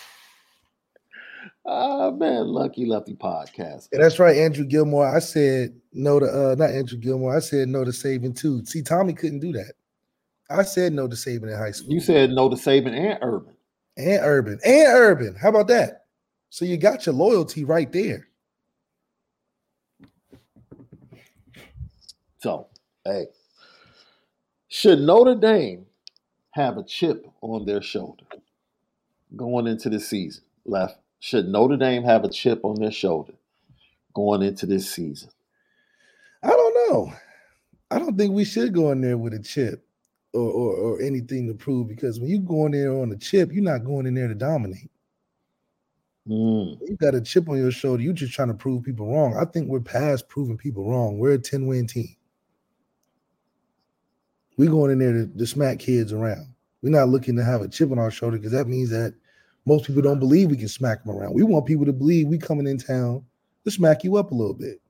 Ah 1.67 2.11
man, 2.11 2.47
Lucky 2.49 2.87
Lefty 2.87 3.15
Podcast. 3.15 3.89
Yeah, 3.93 4.01
that's 4.01 4.19
right, 4.19 4.37
Andrew 4.37 4.65
Gilmore. 4.65 5.07
I 5.07 5.19
said 5.19 5.79
no 5.93 6.19
to 6.19 6.27
uh 6.27 6.55
not 6.57 6.71
Andrew 6.71 6.99
Gilmore. 6.99 7.37
I 7.37 7.41
said 7.41 7.69
no 7.69 7.85
to 7.85 7.91
Saban 7.91 8.35
too. 8.37 8.65
See, 8.65 8.83
Tommy 8.83 9.13
couldn't 9.13 9.41
do 9.41 9.53
that. 9.53 9.75
I 10.51 10.63
said 10.63 10.95
no 10.95 11.07
to 11.07 11.15
Saban 11.15 11.53
in 11.53 11.59
high 11.59 11.73
school. 11.73 11.93
You 11.93 12.01
said 12.01 12.31
no 12.31 12.49
to 12.49 12.57
Saban 12.57 12.95
and 12.95 13.19
Urban. 13.21 13.55
and 13.99 14.21
Urban 14.23 14.59
and 14.65 14.87
Urban. 14.89 15.35
How 15.35 15.51
about 15.51 15.69
that? 15.69 16.07
So 16.49 16.65
you 16.65 16.79
got 16.79 17.05
your 17.05 17.15
loyalty 17.15 17.65
right 17.65 17.93
there. 17.93 18.29
So, 22.39 22.69
hey, 23.05 23.27
should 24.69 25.01
Notre 25.01 25.35
Dame 25.37 25.87
have 26.53 26.79
a 26.79 26.85
chip 26.85 27.27
on 27.43 27.67
their 27.67 27.83
shoulder 27.83 28.25
going 29.37 29.67
into 29.67 29.91
the 29.91 30.01
season? 30.01 30.45
Left. 30.67 30.99
Should 31.21 31.49
Notre 31.49 31.77
Dame 31.79 32.05
have 32.05 32.25
a 32.25 32.31
chip 32.31 32.61
on 32.65 32.81
their 32.81 32.93
shoulder 32.93 33.35
going 34.15 34.43
into 34.43 34.67
this 34.67 34.91
season? 34.91 35.31
I 36.43 36.49
don't 36.51 36.91
know. 36.93 37.13
I 37.91 37.99
don't 37.99 38.19
think 38.19 38.35
we 38.35 38.45
should 38.45 38.75
go 38.75 38.93
in 38.93 39.01
there 39.03 39.19
with 39.19 39.35
a 39.35 39.41
chip 39.41 39.87
or, 40.35 40.43
or, 40.43 40.75
or 40.77 41.03
anything 41.03 41.49
to 41.49 41.55
prove 41.55 41.89
because 41.89 42.21
when 42.21 42.31
you 42.31 42.41
go 42.41 42.67
in 42.67 42.73
there 42.73 42.93
on 42.95 43.13
a 43.13 43.17
chip, 43.17 43.53
you're 43.53 43.65
not 43.65 43.85
going 43.85 44.07
in 44.07 44.15
there 44.15 44.29
to 44.29 44.37
dominate. 44.37 44.91
Mm, 46.29 46.79
You 46.89 46.97
got 46.99 47.15
a 47.17 47.23
chip 47.23 47.49
on 47.49 47.59
your 47.59 47.73
shoulder. 47.73 48.03
You're 48.03 48.15
just 48.15 48.35
trying 48.35 48.49
to 48.49 48.55
prove 48.55 48.85
people 48.85 49.13
wrong. 49.13 49.37
I 49.41 49.47
think 49.47 49.69
we're 49.69 49.81
past 49.81 50.29
proving 50.29 50.59
people 50.59 50.91
wrong. 50.91 51.19
We're 51.19 51.35
a 51.35 51.39
10 51.39 51.67
win 51.67 51.89
team. 51.89 52.17
We're 54.59 54.71
going 54.71 54.91
in 54.91 54.99
there 54.99 55.13
to, 55.13 55.27
to 55.27 55.47
smack 55.47 55.79
kids 55.79 56.13
around. 56.13 56.49
We're 56.83 56.91
not 56.91 57.09
looking 57.09 57.37
to 57.37 57.45
have 57.45 57.63
a 57.63 57.69
chip 57.69 57.91
on 57.93 57.99
our 57.99 58.11
shoulder 58.11 58.37
because 58.37 58.53
that 58.53 58.67
means 58.67 58.91
that 58.91 59.15
most 59.65 59.87
people 59.87 60.03
don't 60.03 60.19
believe 60.19 60.51
we 60.51 60.57
can 60.57 60.69
smack 60.69 61.05
them 61.05 61.17
around. 61.17 61.35
We 61.35 61.45
want 61.45 61.67
people 61.67 61.87
to 61.87 61.93
believe 61.93 62.27
we 62.27 62.39
coming 62.39 62.67
in 62.67 62.77
town 62.77 63.25
to 63.65 63.71
smack 63.71 64.03
you 64.03 64.17
up 64.17 64.33
a 64.33 64.35
little 64.35 64.55
bit. 64.55 64.81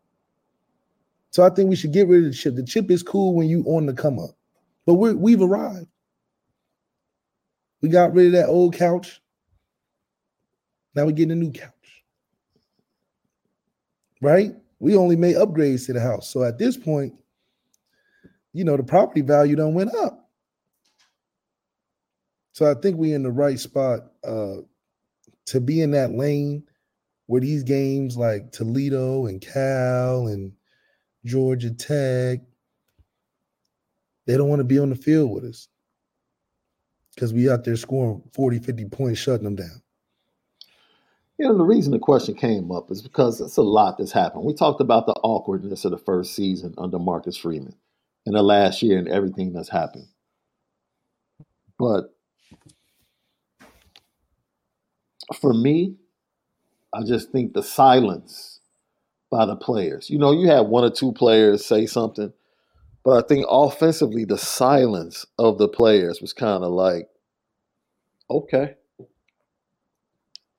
So 1.30 1.44
I 1.44 1.50
think 1.50 1.68
we 1.68 1.76
should 1.76 1.92
get 1.92 2.08
rid 2.08 2.24
of 2.24 2.30
the 2.30 2.36
chip. 2.36 2.56
The 2.56 2.64
chip 2.64 2.90
is 2.90 3.02
cool 3.02 3.34
when 3.34 3.48
you 3.48 3.62
on 3.64 3.84
the 3.84 3.92
come 3.92 4.18
up, 4.18 4.30
but 4.86 4.94
we're, 4.94 5.14
we've 5.14 5.42
arrived. 5.42 5.86
We 7.82 7.90
got 7.90 8.14
rid 8.14 8.26
of 8.26 8.32
that 8.32 8.48
old 8.48 8.74
couch. 8.74 9.20
Now 10.94 11.04
we're 11.04 11.12
getting 11.12 11.32
a 11.32 11.36
new 11.36 11.52
couch. 11.52 11.72
Right? 14.22 14.52
We 14.80 14.96
only 14.96 15.16
made 15.16 15.36
upgrades 15.36 15.86
to 15.86 15.92
the 15.92 16.00
house. 16.00 16.30
So 16.30 16.42
at 16.42 16.58
this 16.58 16.76
point, 16.76 17.14
you 18.52 18.64
know, 18.64 18.76
the 18.76 18.82
property 18.82 19.20
value 19.20 19.56
done 19.56 19.74
went 19.74 19.94
up. 19.94 20.28
So 22.52 22.70
I 22.70 22.74
think 22.74 22.96
we're 22.96 23.14
in 23.14 23.22
the 23.22 23.30
right 23.30 23.58
spot 23.58 24.00
uh 24.24 24.56
to 25.46 25.60
be 25.60 25.80
in 25.80 25.92
that 25.92 26.12
lane 26.12 26.64
where 27.26 27.40
these 27.40 27.62
games 27.62 28.16
like 28.16 28.52
Toledo 28.52 29.26
and 29.26 29.40
Cal 29.40 30.26
and 30.26 30.52
Georgia 31.24 31.70
Tech, 31.70 32.40
they 34.26 34.36
don't 34.36 34.48
want 34.48 34.60
to 34.60 34.64
be 34.64 34.78
on 34.78 34.90
the 34.90 34.96
field 34.96 35.30
with 35.30 35.44
us 35.44 35.68
because 37.14 37.32
we 37.32 37.50
out 37.50 37.64
there 37.64 37.76
scoring 37.76 38.22
40, 38.34 38.58
50 38.58 38.84
points, 38.86 39.20
shutting 39.20 39.44
them 39.44 39.56
down. 39.56 39.82
You 41.38 41.48
know, 41.48 41.56
the 41.56 41.64
reason 41.64 41.92
the 41.92 41.98
question 41.98 42.34
came 42.34 42.72
up 42.72 42.90
is 42.90 43.00
because 43.02 43.40
it's 43.40 43.56
a 43.56 43.62
lot 43.62 43.98
that's 43.98 44.12
happened. 44.12 44.44
We 44.44 44.54
talked 44.54 44.80
about 44.80 45.06
the 45.06 45.14
awkwardness 45.22 45.84
of 45.84 45.92
the 45.92 45.98
first 45.98 46.34
season 46.34 46.74
under 46.78 46.98
Marcus 46.98 47.36
Freeman 47.36 47.74
and 48.26 48.36
the 48.36 48.42
last 48.42 48.82
year 48.82 48.98
and 48.98 49.08
everything 49.08 49.52
that's 49.52 49.70
happened. 49.70 50.08
But 51.78 52.14
for 55.40 55.54
me, 55.54 55.96
I 56.94 57.02
just 57.04 57.32
think 57.32 57.54
the 57.54 57.62
silence 57.62 58.60
by 59.30 59.46
the 59.46 59.56
players. 59.56 60.10
You 60.10 60.18
know, 60.18 60.32
you 60.32 60.48
had 60.48 60.62
one 60.68 60.84
or 60.84 60.90
two 60.90 61.12
players 61.12 61.64
say 61.64 61.86
something, 61.86 62.32
but 63.04 63.24
I 63.24 63.26
think 63.28 63.46
offensively, 63.48 64.24
the 64.24 64.38
silence 64.38 65.26
of 65.38 65.58
the 65.58 65.68
players 65.68 66.20
was 66.20 66.32
kind 66.32 66.64
of 66.64 66.72
like, 66.72 67.08
okay, 68.30 68.76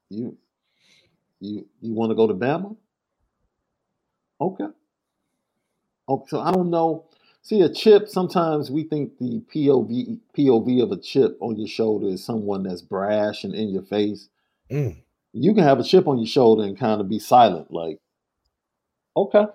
you 0.10 0.38
you 1.40 1.68
you 1.82 1.94
want 1.94 2.12
to 2.12 2.16
go 2.16 2.28
to 2.28 2.34
Bama? 2.34 2.76
Okay. 4.42 4.66
Okay. 6.10 6.26
so 6.30 6.40
I 6.42 6.52
don't 6.52 6.70
know. 6.70 7.06
See, 7.42 7.62
a 7.62 7.70
chip. 7.70 8.10
Sometimes 8.10 8.70
we 8.70 8.84
think 8.84 9.18
the 9.18 9.42
POV 9.54 10.20
POV 10.38 10.84
of 10.84 10.92
a 10.92 10.98
chip 10.98 11.38
on 11.42 11.58
your 11.58 11.68
shoulder 11.68 12.08
is 12.08 12.24
someone 12.24 12.64
that's 12.64 12.82
brash 12.82 13.44
and 13.44 13.56
in 13.56 13.70
your 13.70 13.84
face. 13.84 14.30
Mm. 14.72 15.04
You 15.34 15.54
can 15.54 15.64
have 15.64 15.80
a 15.80 15.84
chip 15.84 16.08
on 16.08 16.18
your 16.18 16.28
shoulder 16.28 16.64
and 16.64 16.78
kind 16.78 17.02
of 17.02 17.10
be 17.10 17.20
silent, 17.20 17.72
like, 17.72 18.00
okay, 19.16 19.46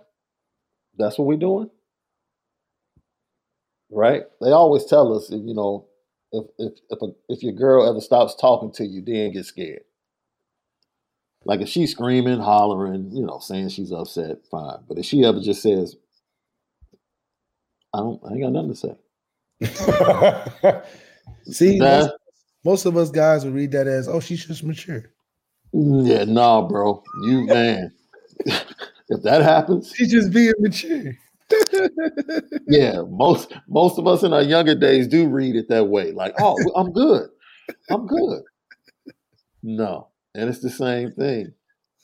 that's 0.96 1.18
what 1.18 1.26
we're 1.26 1.36
doing, 1.38 1.70
right? 3.90 4.24
They 4.40 4.50
always 4.52 4.84
tell 4.86 5.16
us, 5.16 5.30
you 5.30 5.54
know, 5.54 5.86
if 6.32 6.46
if 6.58 6.72
if, 6.90 7.02
a, 7.02 7.06
if 7.28 7.42
your 7.42 7.52
girl 7.54 7.88
ever 7.88 8.00
stops 8.00 8.34
talking 8.36 8.72
to 8.72 8.86
you, 8.86 9.02
then 9.02 9.32
get 9.32 9.46
scared. 9.46 9.82
Like 11.44 11.60
if 11.60 11.68
she's 11.68 11.92
screaming, 11.92 12.40
hollering, 12.40 13.10
you 13.12 13.24
know, 13.24 13.38
saying 13.38 13.70
she's 13.70 13.92
upset, 13.92 14.38
fine. 14.50 14.78
But 14.88 14.98
if 14.98 15.06
she 15.06 15.24
ever 15.24 15.40
just 15.40 15.62
says, 15.62 15.96
I 17.94 17.98
don't 17.98 18.20
I 18.24 18.32
ain't 18.32 18.40
got 18.42 18.52
nothing 18.52 18.74
to 18.74 18.76
say. 18.76 18.96
See, 21.46 21.78
most, 21.78 22.10
most 22.64 22.86
of 22.86 22.96
us 22.96 23.10
guys 23.10 23.44
would 23.44 23.54
read 23.54 23.72
that 23.72 23.86
as, 23.86 24.08
oh, 24.08 24.20
she's 24.20 24.44
just 24.44 24.64
mature. 24.64 25.04
Yeah, 25.72 26.24
nah, 26.24 26.62
bro. 26.66 27.02
You 27.22 27.46
man. 27.46 27.92
if 28.46 29.22
that 29.22 29.42
happens, 29.42 29.92
She's 29.94 30.10
just 30.10 30.32
being 30.32 30.52
mature. 30.58 31.12
yeah, 32.66 33.02
most 33.08 33.52
most 33.68 33.98
of 33.98 34.06
us 34.06 34.22
in 34.22 34.32
our 34.32 34.42
younger 34.42 34.74
days 34.74 35.06
do 35.06 35.28
read 35.28 35.56
it 35.56 35.68
that 35.68 35.88
way. 35.88 36.12
Like, 36.12 36.34
oh, 36.38 36.56
I'm 36.74 36.92
good. 36.92 37.28
I'm 37.90 38.06
good. 38.06 38.42
No. 39.62 40.08
And 40.34 40.48
it's 40.48 40.60
the 40.60 40.70
same 40.70 41.12
thing. 41.12 41.52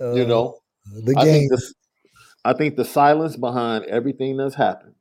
You 0.01 0.25
Uh, 0.25 0.27
know, 0.27 0.59
the 1.05 1.15
I 1.17 1.25
game. 1.25 1.49
think 1.49 1.51
the 1.51 1.75
I 2.45 2.53
think 2.55 2.77
the 2.77 2.85
silence 2.85 3.37
behind 3.37 3.85
everything 3.87 4.37
that's 4.37 4.55
happened, 4.55 4.95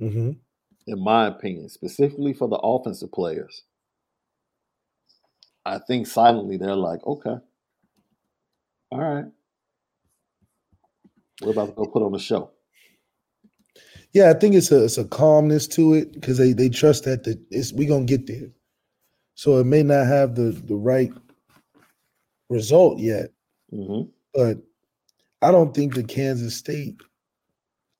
Mhm. 0.00 0.38
in 0.86 0.98
my 1.04 1.26
opinion, 1.26 1.68
specifically 1.68 2.32
for 2.32 2.48
the 2.48 2.56
offensive 2.58 3.12
players, 3.12 3.62
I 5.64 5.78
think 5.78 6.06
silently 6.06 6.56
they're 6.56 6.76
like, 6.76 7.04
okay, 7.06 7.36
all 8.90 8.98
right, 9.00 9.26
we're 11.42 11.52
about 11.52 11.66
to 11.66 11.72
go 11.72 11.86
put 11.86 12.02
on 12.02 12.14
a 12.14 12.18
show. 12.18 12.50
Yeah, 14.12 14.30
I 14.30 14.34
think 14.34 14.54
it's 14.54 14.70
a 14.72 14.84
it's 14.84 14.98
a 14.98 15.04
calmness 15.04 15.66
to 15.68 15.94
it 15.94 16.12
because 16.12 16.38
they 16.38 16.52
they 16.52 16.68
trust 16.68 17.04
that 17.04 17.24
the 17.24 17.40
it's 17.50 17.72
we 17.72 17.86
gonna 17.86 18.04
get 18.04 18.26
there. 18.26 18.50
So 19.34 19.58
it 19.58 19.64
may 19.64 19.82
not 19.82 20.06
have 20.06 20.34
the 20.34 20.50
the 20.52 20.76
right 20.76 21.12
result 22.50 22.98
yet, 22.98 23.30
hmm 23.70 24.02
but 24.34 24.58
I 25.42 25.50
don't 25.50 25.74
think 25.74 25.94
the 25.94 26.04
Kansas 26.04 26.56
State 26.56 26.96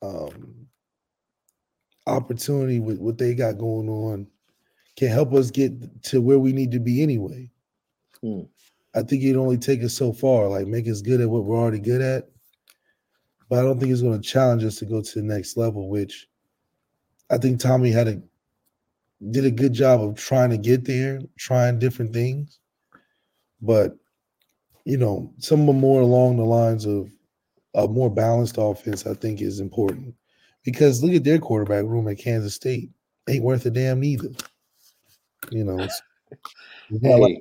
um, 0.02 0.66
opportunity 2.06 2.80
with 2.80 2.98
what 2.98 3.18
they 3.18 3.34
got 3.34 3.58
going 3.58 3.88
on 3.88 4.26
can 4.96 5.08
help 5.08 5.32
us 5.32 5.50
get 5.50 6.02
to 6.04 6.20
where 6.20 6.38
we 6.38 6.52
need 6.52 6.72
to 6.72 6.80
be 6.80 7.02
anyway. 7.02 7.48
Hmm. 8.22 8.42
I 8.94 9.02
think 9.02 9.22
it'd 9.22 9.36
only 9.36 9.56
take 9.56 9.82
us 9.82 9.94
so 9.94 10.12
far, 10.12 10.48
like 10.48 10.66
make 10.66 10.86
us 10.86 11.00
good 11.00 11.20
at 11.20 11.30
what 11.30 11.44
we're 11.44 11.56
already 11.56 11.78
good 11.78 12.02
at. 12.02 12.28
But 13.48 13.60
I 13.60 13.62
don't 13.62 13.78
think 13.78 13.90
it's 13.90 14.02
going 14.02 14.20
to 14.20 14.28
challenge 14.28 14.64
us 14.64 14.76
to 14.76 14.84
go 14.84 15.00
to 15.00 15.14
the 15.14 15.22
next 15.26 15.56
level, 15.56 15.88
which 15.88 16.28
I 17.30 17.38
think 17.38 17.60
Tommy 17.60 17.90
had 17.90 18.08
a 18.08 18.22
did 19.30 19.44
a 19.44 19.50
good 19.50 19.72
job 19.72 20.02
of 20.02 20.16
trying 20.16 20.50
to 20.50 20.58
get 20.58 20.84
there, 20.84 21.20
trying 21.38 21.78
different 21.78 22.12
things. 22.12 22.58
But 23.60 23.96
you 24.84 24.96
know, 24.96 25.32
some 25.38 25.60
more 25.60 26.02
along 26.02 26.36
the 26.36 26.44
lines 26.44 26.86
of 26.86 27.10
a 27.74 27.88
more 27.88 28.10
balanced 28.10 28.56
offense, 28.58 29.06
I 29.06 29.14
think 29.14 29.40
is 29.40 29.60
important. 29.60 30.14
Because 30.64 31.02
look 31.02 31.12
at 31.14 31.24
their 31.24 31.38
quarterback 31.38 31.84
room 31.84 32.06
at 32.08 32.18
Kansas 32.18 32.54
State. 32.54 32.90
Ain't 33.28 33.44
worth 33.44 33.66
a 33.66 33.70
damn 33.70 34.02
either. 34.04 34.30
You 35.50 35.64
know, 35.64 35.78
it's, 35.80 36.00
it's 36.90 37.02
like- 37.20 37.38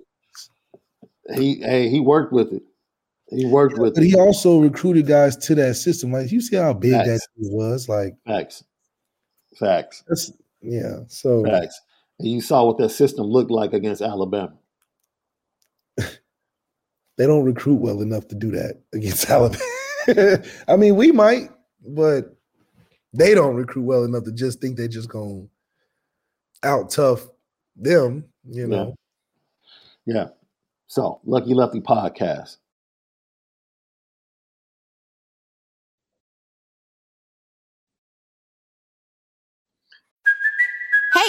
Hey, 1.28 1.40
he 1.40 1.56
hey 1.62 1.88
he 1.88 2.00
worked 2.00 2.34
with 2.34 2.52
it. 2.52 2.64
He 3.30 3.46
worked 3.46 3.78
with 3.78 3.94
but 3.96 4.04
it. 4.04 4.08
he 4.08 4.16
also 4.16 4.60
recruited 4.60 5.06
guys 5.08 5.38
to 5.38 5.56
that 5.56 5.76
system. 5.76 6.12
Like 6.12 6.32
you 6.32 6.42
see 6.42 6.56
how 6.58 6.74
big 6.74 6.92
that 6.94 7.06
Facts. 7.06 7.28
team 7.38 7.54
was. 7.54 7.88
Like 7.88 8.16
Facts, 8.26 8.64
facts, 9.58 10.04
yeah. 10.62 11.02
So 11.08 11.46
facts. 11.46 11.80
And 12.20 12.28
you 12.30 12.42
saw 12.42 12.66
what 12.66 12.78
that 12.80 12.90
system 12.90 13.26
looked 13.28 13.52
like 13.52 13.72
against 13.74 14.02
Alabama. 14.02 14.54
they 15.98 17.26
don't 17.28 17.46
recruit 17.46 17.76
well 17.80 18.02
enough 18.02 18.28
to 18.30 18.36
do 18.36 18.52
that 18.52 18.82
against 18.94 19.30
Alabama. 19.30 20.44
I 20.68 20.76
mean, 20.76 20.96
we 20.96 21.12
might, 21.12 21.50
but 21.86 22.36
they 23.14 23.34
don't 23.34 23.56
recruit 23.56 23.84
well 23.84 24.04
enough 24.04 24.24
to 24.24 24.32
just 24.32 24.60
think 24.62 24.78
they're 24.78 24.88
just 24.88 25.10
gonna 25.10 25.44
out 26.64 26.90
tough 26.90 27.28
them, 27.76 28.26
you 28.50 28.68
know. 28.68 28.96
Yeah. 30.06 30.28
So, 30.88 31.20
Lucky 31.24 31.54
Lefty 31.54 31.80
podcast. 31.82 32.58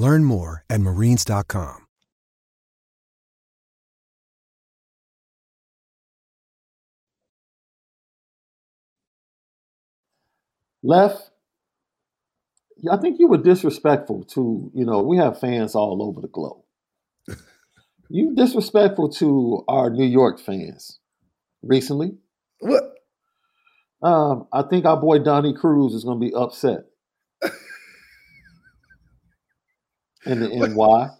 Learn 0.00 0.24
more 0.24 0.64
at 0.70 0.80
marines.com. 0.80 1.76
Left, 10.82 11.30
I 12.90 12.96
think 12.96 13.18
you 13.18 13.28
were 13.28 13.36
disrespectful 13.36 14.24
to, 14.32 14.70
you 14.74 14.86
know, 14.86 15.02
we 15.02 15.18
have 15.18 15.38
fans 15.38 15.74
all 15.74 16.02
over 16.02 16.22
the 16.22 16.28
globe. 16.28 16.62
you 18.08 18.34
disrespectful 18.34 19.10
to 19.10 19.62
our 19.68 19.90
New 19.90 20.06
York 20.06 20.40
fans 20.40 20.98
recently. 21.62 22.12
What? 22.60 22.94
Um, 24.02 24.46
I 24.50 24.62
think 24.62 24.86
our 24.86 24.96
boy 24.98 25.18
Donnie 25.18 25.52
Cruz 25.52 25.92
is 25.92 26.04
going 26.04 26.18
to 26.18 26.26
be 26.26 26.32
upset. 26.32 26.86
and, 30.24 30.42
and 30.62 30.76
why? 30.76 31.10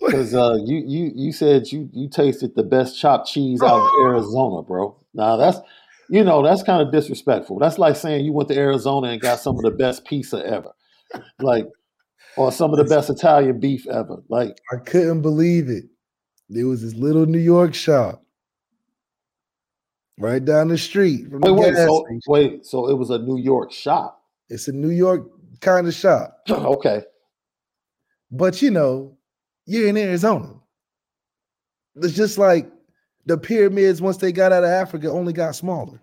Because 0.00 0.34
uh, 0.34 0.58
you 0.64 0.82
you 0.86 1.12
you 1.14 1.32
said 1.32 1.70
you 1.70 1.88
you 1.92 2.08
tasted 2.08 2.54
the 2.56 2.62
best 2.62 2.98
chopped 2.98 3.28
cheese 3.28 3.62
out 3.62 3.80
of 3.80 3.90
Arizona, 4.02 4.62
bro. 4.62 4.98
Now 5.14 5.36
that's 5.36 5.58
you 6.10 6.24
know 6.24 6.42
that's 6.42 6.62
kind 6.62 6.82
of 6.82 6.92
disrespectful. 6.92 7.58
That's 7.58 7.78
like 7.78 7.96
saying 7.96 8.24
you 8.24 8.32
went 8.32 8.48
to 8.50 8.58
Arizona 8.58 9.08
and 9.08 9.20
got 9.20 9.40
some 9.40 9.56
of 9.56 9.62
the 9.62 9.70
best 9.70 10.04
pizza 10.04 10.44
ever, 10.44 10.72
like 11.38 11.66
or 12.36 12.50
some 12.52 12.72
of 12.72 12.78
the 12.78 12.84
best 12.84 13.08
Italian 13.08 13.60
beef 13.60 13.86
ever. 13.86 14.22
Like 14.28 14.58
I 14.72 14.76
couldn't 14.84 15.22
believe 15.22 15.68
it. 15.68 15.84
There 16.48 16.66
was 16.66 16.82
this 16.82 16.94
little 16.94 17.26
New 17.26 17.38
York 17.38 17.74
shop 17.74 18.24
right 20.18 20.44
down 20.44 20.68
the 20.68 20.78
street 20.78 21.30
from 21.30 21.40
the 21.40 21.52
wait, 21.52 21.74
wait, 21.74 21.76
so 21.76 22.06
wait, 22.26 22.66
so 22.66 22.90
it 22.90 22.98
was 22.98 23.10
a 23.10 23.18
New 23.18 23.38
York 23.38 23.72
shop. 23.72 24.22
It's 24.48 24.68
a 24.68 24.72
New 24.72 24.90
York 24.90 25.26
kind 25.60 25.86
of 25.86 25.94
shop, 25.94 26.38
okay, 26.50 27.02
but 28.36 28.60
you 28.62 28.70
know, 28.70 29.16
you're 29.66 29.88
in 29.88 29.96
Arizona. 29.96 30.54
It's 31.96 32.14
just 32.14 32.38
like 32.38 32.70
the 33.26 33.38
pyramids 33.38 34.02
once 34.02 34.16
they 34.18 34.32
got 34.32 34.52
out 34.52 34.64
of 34.64 34.70
Africa 34.70 35.10
only 35.10 35.32
got 35.32 35.54
smaller. 35.54 36.00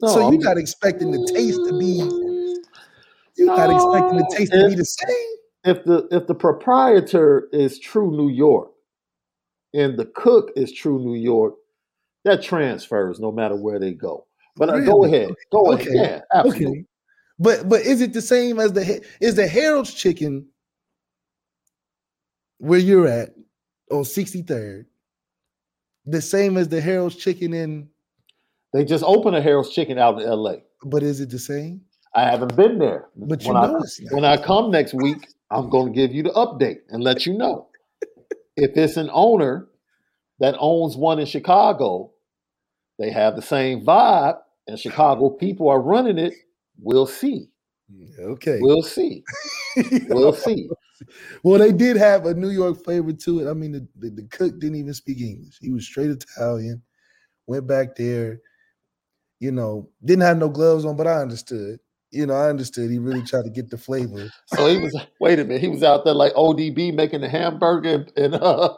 No, 0.00 0.08
so 0.08 0.22
I'm- 0.22 0.32
you're 0.32 0.42
not 0.42 0.58
expecting 0.58 1.10
the 1.10 1.30
taste 1.34 1.60
to 1.68 1.78
be 1.78 1.98
You're 3.36 3.46
not 3.56 3.70
expecting 3.70 4.18
the 4.18 4.34
taste 4.36 4.52
to 4.52 4.68
be 4.68 4.74
the 4.74 4.84
same. 4.84 5.36
If 5.64 5.84
the 5.84 6.08
if 6.10 6.26
the 6.26 6.34
proprietor 6.34 7.48
is 7.52 7.78
true 7.78 8.10
New 8.10 8.28
York 8.28 8.70
and 9.74 9.96
the 9.98 10.06
cook 10.06 10.50
is 10.56 10.72
true 10.72 10.98
New 10.98 11.14
York, 11.14 11.54
that 12.24 12.42
transfers 12.42 13.20
no 13.20 13.30
matter 13.32 13.56
where 13.56 13.78
they 13.78 13.92
go. 13.92 14.26
But 14.56 14.68
uh, 14.70 14.80
go 14.80 15.04
ahead, 15.04 15.30
go 15.50 15.72
Okay. 15.72 15.88
ahead. 15.96 16.22
Yeah, 16.32 16.38
absolutely. 16.38 16.66
Okay. 16.68 16.86
But 17.38 17.68
but 17.68 17.80
is 17.82 18.00
it 18.00 18.12
the 18.12 18.20
same 18.22 18.58
as 18.60 18.72
the 18.72 19.00
is 19.20 19.34
the 19.36 19.46
Harold's 19.46 19.94
chicken 19.94 20.46
where 22.62 22.78
you're 22.78 23.08
at 23.08 23.30
on 23.90 24.04
63rd 24.04 24.86
the 26.06 26.22
same 26.22 26.56
as 26.56 26.68
the 26.68 26.80
Harold's 26.80 27.16
chicken 27.16 27.52
in 27.54 27.88
They 28.72 28.84
just 28.84 29.04
opened 29.04 29.36
a 29.36 29.42
Harold's 29.42 29.70
Chicken 29.70 29.98
out 29.98 30.20
in 30.22 30.28
L.A. 30.28 30.62
but 30.84 31.02
is 31.02 31.20
it 31.20 31.30
the 31.30 31.38
same? 31.40 31.82
I 32.14 32.24
haven't 32.30 32.56
been 32.56 32.78
there, 32.78 33.08
But 33.16 33.42
you 33.44 33.52
when 33.52 33.62
know 33.62 33.78
I, 33.78 34.14
when 34.14 34.24
I 34.24 34.36
come 34.42 34.70
next 34.70 34.94
week, 34.94 35.26
I'm 35.50 35.70
going 35.70 35.92
to 35.92 35.96
give 36.00 36.12
you 36.14 36.22
the 36.22 36.30
update 36.30 36.78
and 36.90 37.02
let 37.02 37.26
you 37.26 37.36
know 37.36 37.68
if 38.56 38.76
it's 38.76 38.96
an 38.96 39.10
owner 39.12 39.68
that 40.40 40.54
owns 40.58 40.96
one 40.96 41.18
in 41.18 41.26
Chicago. 41.26 42.12
They 42.98 43.10
have 43.10 43.36
the 43.36 43.42
same 43.42 43.84
vibe, 43.84 44.38
and 44.68 44.78
Chicago 44.78 45.30
people 45.30 45.68
are 45.68 45.80
running 45.80 46.18
it. 46.18 46.34
We'll 46.78 47.06
see. 47.06 47.48
Okay. 48.20 48.58
We'll 48.60 48.82
see. 48.82 49.24
We'll 50.08 50.34
see. 50.34 50.68
Well, 51.42 51.58
they 51.58 51.72
did 51.72 51.96
have 51.96 52.26
a 52.26 52.34
New 52.34 52.50
York 52.50 52.82
flavor 52.84 53.12
to 53.12 53.40
it. 53.40 53.50
I 53.50 53.54
mean, 53.54 53.72
the, 53.72 53.88
the, 53.96 54.10
the 54.10 54.22
cook 54.28 54.58
didn't 54.58 54.76
even 54.76 54.94
speak 54.94 55.20
English. 55.20 55.58
He 55.60 55.70
was 55.70 55.86
straight 55.86 56.10
Italian. 56.10 56.82
Went 57.46 57.66
back 57.66 57.96
there, 57.96 58.40
you 59.40 59.50
know, 59.50 59.88
didn't 60.04 60.22
have 60.22 60.38
no 60.38 60.48
gloves 60.48 60.84
on, 60.84 60.96
but 60.96 61.08
I 61.08 61.20
understood. 61.20 61.80
You 62.10 62.26
know, 62.26 62.34
I 62.34 62.48
understood. 62.48 62.90
He 62.90 62.98
really 62.98 63.22
tried 63.22 63.44
to 63.44 63.50
get 63.50 63.70
the 63.70 63.78
flavor. 63.78 64.28
So 64.46 64.68
he 64.68 64.78
was. 64.78 64.96
Wait 65.18 65.38
a 65.38 65.44
minute. 65.44 65.60
He 65.60 65.68
was 65.68 65.82
out 65.82 66.04
there 66.04 66.14
like 66.14 66.32
ODB 66.34 66.94
making 66.94 67.22
the 67.22 67.28
hamburger 67.28 68.06
and 68.16 68.34
uh, 68.34 68.74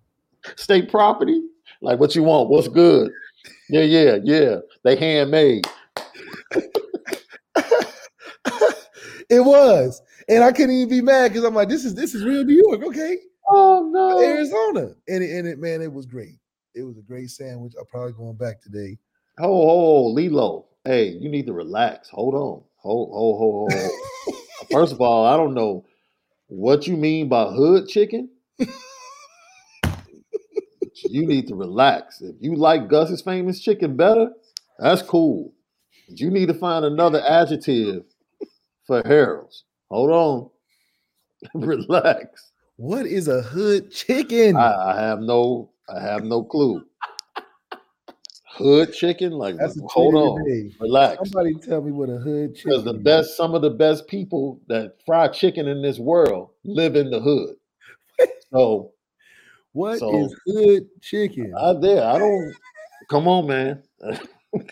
state 0.56 0.90
property. 0.90 1.42
Like, 1.80 2.00
what 2.00 2.16
you 2.16 2.22
want? 2.24 2.48
What's 2.48 2.68
good? 2.68 3.12
Yeah, 3.68 3.82
yeah, 3.82 4.18
yeah. 4.24 4.56
They 4.82 4.96
handmade. 4.96 5.66
it 9.30 9.40
was, 9.40 10.00
and 10.28 10.44
I 10.44 10.52
couldn't 10.52 10.74
even 10.74 10.88
be 10.88 11.00
mad 11.00 11.28
because 11.28 11.44
I'm 11.44 11.54
like, 11.54 11.68
this 11.68 11.84
is 11.84 11.94
this 11.94 12.14
is 12.14 12.24
real 12.24 12.44
New 12.44 12.62
York, 12.66 12.82
okay? 12.84 13.18
Oh 13.48 13.88
no. 13.90 14.20
Arizona, 14.22 14.94
and 15.08 15.22
it, 15.22 15.30
and 15.30 15.48
it, 15.48 15.58
man, 15.58 15.80
it 15.82 15.92
was 15.92 16.06
great. 16.06 16.38
It 16.74 16.82
was 16.82 16.98
a 16.98 17.02
great 17.02 17.30
sandwich. 17.30 17.72
I'm 17.78 17.86
probably 17.86 18.12
going 18.12 18.36
back 18.36 18.60
today. 18.62 18.98
Oh, 19.40 19.46
oh, 19.46 20.06
Lilo. 20.06 20.66
Hey, 20.84 21.08
you 21.08 21.28
need 21.28 21.46
to 21.46 21.52
relax. 21.52 22.08
Hold 22.10 22.34
on. 22.34 22.62
Hold, 22.76 23.10
hold, 23.10 23.38
hold, 23.38 23.72
hold. 23.72 24.36
First 24.72 24.92
of 24.92 25.00
all, 25.00 25.26
I 25.26 25.36
don't 25.36 25.54
know 25.54 25.84
what 26.46 26.86
you 26.86 26.96
mean 26.96 27.28
by 27.28 27.46
hood 27.46 27.88
chicken. 27.88 28.30
you 31.04 31.26
need 31.26 31.48
to 31.48 31.54
relax. 31.54 32.20
If 32.20 32.36
you 32.40 32.54
like 32.54 32.88
Gus's 32.88 33.22
famous 33.22 33.60
chicken 33.60 33.96
better, 33.96 34.30
that's 34.78 35.02
cool. 35.02 35.52
But 36.08 36.20
you 36.20 36.30
need 36.30 36.46
to 36.46 36.54
find 36.54 36.84
another 36.84 37.22
adjective 37.26 38.04
for 38.86 39.02
Harold's. 39.04 39.64
Hold 39.90 40.10
on. 40.10 40.50
relax. 41.66 42.50
What 42.76 43.06
is 43.06 43.28
a 43.28 43.42
hood 43.42 43.90
chicken? 43.90 44.56
I, 44.56 44.92
I 44.92 45.00
have 45.00 45.20
no 45.20 45.70
I 45.88 46.00
have 46.00 46.24
no 46.24 46.42
clue. 46.44 46.84
Hood 48.56 48.92
chicken? 48.92 49.32
Like 49.32 49.56
That's 49.56 49.78
hold 49.86 50.14
on. 50.14 50.44
day. 50.44 50.70
Relax. 50.80 51.16
Somebody 51.30 51.54
tell 51.54 51.80
me 51.80 51.92
what 51.92 52.08
a 52.08 52.18
hood 52.18 52.54
chicken. 52.54 52.70
Because 52.70 52.84
the 52.84 52.94
is. 52.94 53.02
best, 53.02 53.36
some 53.36 53.54
of 53.54 53.62
the 53.62 53.70
best 53.70 54.06
people 54.08 54.60
that 54.68 54.96
fry 55.06 55.28
chicken 55.28 55.68
in 55.68 55.80
this 55.80 55.98
world 55.98 56.50
live 56.64 56.96
in 56.96 57.10
the 57.10 57.20
hood. 57.20 57.56
So 58.52 58.92
What 59.72 59.94
is 59.94 60.00
so- 60.00 60.30
hood 60.46 60.88
chicken? 61.00 61.54
I 61.56 61.72
there, 61.80 62.04
I 62.04 62.18
don't. 62.18 62.54
Come 63.08 63.28
on, 63.28 63.46
man. 63.46 63.82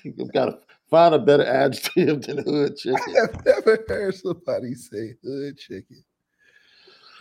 you 0.05 0.29
gotta 0.35 0.59
find 0.91 1.15
a 1.15 1.19
better 1.19 1.45
adjective 1.45 2.23
than 2.27 2.39
hood 2.39 2.77
chicken, 2.77 3.15
I've 3.23 3.45
never 3.45 3.85
heard 3.89 4.15
somebody 4.15 4.75
say 4.75 5.15
hood 5.23 5.59
chicken. 5.59 6.05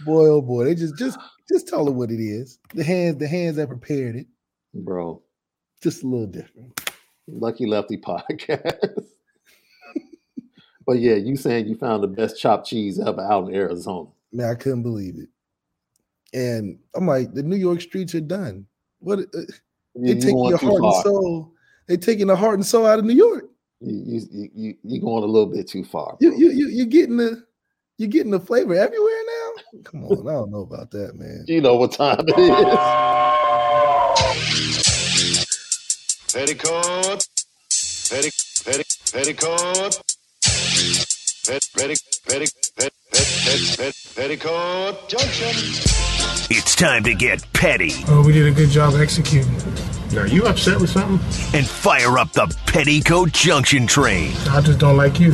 Boy, 0.06 0.28
oh 0.28 0.42
boy, 0.42 0.66
they 0.66 0.76
just 0.76 0.98
just 0.98 1.18
just 1.50 1.68
tell 1.68 1.86
them 1.86 1.96
what 1.96 2.12
it 2.12 2.20
is. 2.20 2.60
The 2.74 2.84
hands, 2.84 3.18
the 3.18 3.28
hands 3.28 3.56
that 3.56 3.70
prepared 3.70 4.16
it, 4.18 4.28
bro. 4.74 5.22
just 5.82 6.04
a 6.04 6.08
little 6.08 6.28
different. 6.28 6.80
Lucky 7.28 7.66
Lefty 7.66 7.98
podcast. 8.06 9.06
but 10.86 11.00
yeah, 11.00 11.16
you 11.16 11.36
saying 11.38 11.68
you 11.68 11.76
found 11.76 12.04
the 12.04 12.08
best 12.08 12.40
chopped 12.40 12.68
cheese 12.68 13.00
ever 13.00 13.22
out 13.22 13.48
in 13.48 13.56
Arizona? 13.56 14.10
Man, 14.32 14.52
I 14.52 14.56
couldn't 14.56 14.84
believe 14.84 15.16
it. 15.18 15.30
And 16.38 16.78
I'm 16.94 17.08
like, 17.08 17.34
the 17.34 17.44
New 17.44 17.56
York 17.56 17.80
streets 17.82 18.14
are 18.16 18.22
done. 18.22 18.68
What 19.00 19.20
uh, 19.20 19.42
You, 19.96 20.16
they 20.16 20.28
you 20.30 20.50
your 20.50 20.58
heart 20.58 20.84
and 20.84 21.04
soul. 21.04 21.54
They 21.88 21.96
taking 21.98 22.28
the 22.28 22.36
heart 22.36 22.56
and 22.56 22.66
soul 22.66 22.86
out 22.86 23.00
of 23.00 23.06
New 23.06 23.14
York. 23.14 23.45
You 23.82 24.04
you 24.06 24.22
you 24.32 24.50
you 24.56 24.76
you 24.84 25.02
going 25.02 25.24
a 25.24 25.28
little 25.28 25.48
bit 25.48 25.68
too 25.68 25.84
far. 25.84 26.18
You 26.22 26.30
bro. 26.30 26.40
you 26.40 26.52
you 26.52 26.68
you're 26.70 26.86
getting 26.86 27.18
the 27.18 27.44
you're 27.98 28.10
getting 28.10 28.32
the 28.32 28.40
flavor 28.40 28.76
everywhere 28.76 29.24
now. 29.28 29.82
Come 29.84 30.06
on, 30.06 30.28
I 30.28 30.32
don't 30.34 30.52
know 30.52 30.62
about 30.62 30.92
that, 30.92 31.16
man. 31.16 31.46
You 31.48 31.62
know 31.62 31.76
what 31.76 31.92
time 31.94 32.20
it 32.20 32.38
is. 32.38 32.56
Petticoat. 36.34 37.28
Petti, 37.70 38.30
petti, 38.64 38.84
petticoat. 39.12 40.02
Pet, 41.46 41.64
petti, 41.76 41.96
petti, 42.28 42.48
pet, 42.76 42.94
pet, 43.12 43.28
pet, 43.46 43.78
pet, 43.78 43.96
petticoat 44.16 45.10
junction. 45.10 45.52
It's 46.50 46.76
time 46.76 47.04
to 47.04 47.14
get 47.16 47.46
petty 47.54 47.92
Oh, 48.08 48.24
we 48.26 48.34
did 48.34 48.48
a 48.48 48.52
good 48.52 48.70
job 48.70 48.94
executing. 48.96 49.56
Are 50.18 50.28
you 50.28 50.46
upset 50.46 50.80
with 50.80 50.90
something? 50.90 51.20
and 51.58 51.68
fire 51.68 52.18
up 52.18 52.32
the 52.32 52.48
Petticoat 52.68 53.32
Junction 53.32 53.86
train. 53.88 54.34
I 54.50 54.62
just 54.62 54.80
don't 54.80 54.98
like 54.98 55.20
you. 55.20 55.34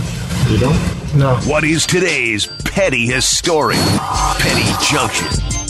You 0.50 0.58
don't? 0.58 1.16
No. 1.16 1.36
What 1.46 1.64
is 1.64 1.86
today's 1.86 2.48
petty 2.66 3.06
historic 3.06 3.78
Petty 3.78 4.86
Junction? 4.94 5.61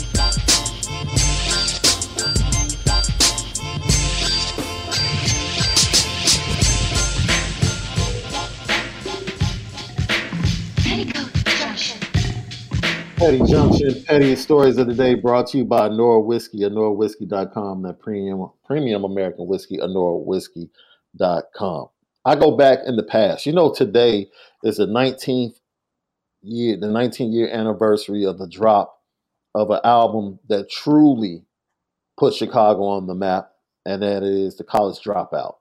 Petty 13.21 13.45
Junction, 13.45 14.03
pettiest 14.05 14.41
stories 14.41 14.79
of 14.79 14.87
the 14.87 14.95
day 14.95 15.13
brought 15.13 15.45
to 15.49 15.59
you 15.59 15.63
by 15.63 15.87
Nora 15.89 16.21
Whiskey, 16.21 16.61
AnoraWhiskey.com, 16.61 17.83
that 17.83 17.99
premium 17.99 18.49
premium 18.65 19.03
American 19.03 19.45
whiskey, 19.45 19.77
AnoraWhiskey.com. 19.77 21.89
I 22.25 22.35
go 22.35 22.57
back 22.57 22.79
in 22.87 22.95
the 22.95 23.03
past. 23.03 23.45
You 23.45 23.53
know, 23.53 23.71
today 23.71 24.27
is 24.63 24.77
the 24.77 24.87
19th 24.87 25.59
year, 26.41 26.77
the 26.77 26.87
19 26.87 27.31
year 27.31 27.47
anniversary 27.47 28.25
of 28.25 28.39
the 28.39 28.47
drop 28.47 28.99
of 29.53 29.69
an 29.69 29.81
album 29.83 30.39
that 30.49 30.71
truly 30.71 31.45
put 32.17 32.33
Chicago 32.33 32.85
on 32.85 33.05
the 33.05 33.13
map, 33.13 33.51
and 33.85 34.01
that 34.01 34.23
is 34.23 34.57
the 34.57 34.63
College 34.63 34.99
Dropout. 34.99 35.57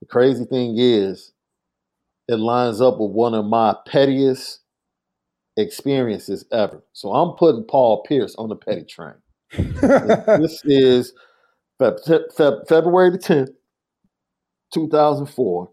The 0.00 0.06
crazy 0.06 0.46
thing 0.46 0.74
is, 0.78 1.32
it 2.26 2.40
lines 2.40 2.80
up 2.80 2.98
with 2.98 3.12
one 3.12 3.34
of 3.34 3.44
my 3.44 3.76
pettiest 3.86 4.62
experiences 5.58 6.44
ever. 6.52 6.82
So 6.92 7.12
I'm 7.12 7.36
putting 7.36 7.64
Paul 7.64 8.02
Pierce 8.04 8.34
on 8.36 8.48
the 8.48 8.56
petty 8.56 8.84
train. 8.84 9.14
this 9.52 10.62
is 10.64 11.12
Feb- 11.80 12.04
Feb- 12.06 12.34
Feb- 12.36 12.68
February 12.68 13.10
the 13.10 13.18
10th, 13.18 13.48
2004. 14.72 15.70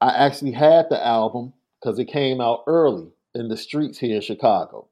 I 0.00 0.10
actually 0.10 0.52
had 0.52 0.86
the 0.90 1.04
album 1.04 1.52
because 1.80 1.98
it 1.98 2.06
came 2.06 2.40
out 2.40 2.64
early 2.66 3.08
in 3.34 3.48
the 3.48 3.56
streets 3.56 3.98
here 3.98 4.16
in 4.16 4.22
Chicago. 4.22 4.88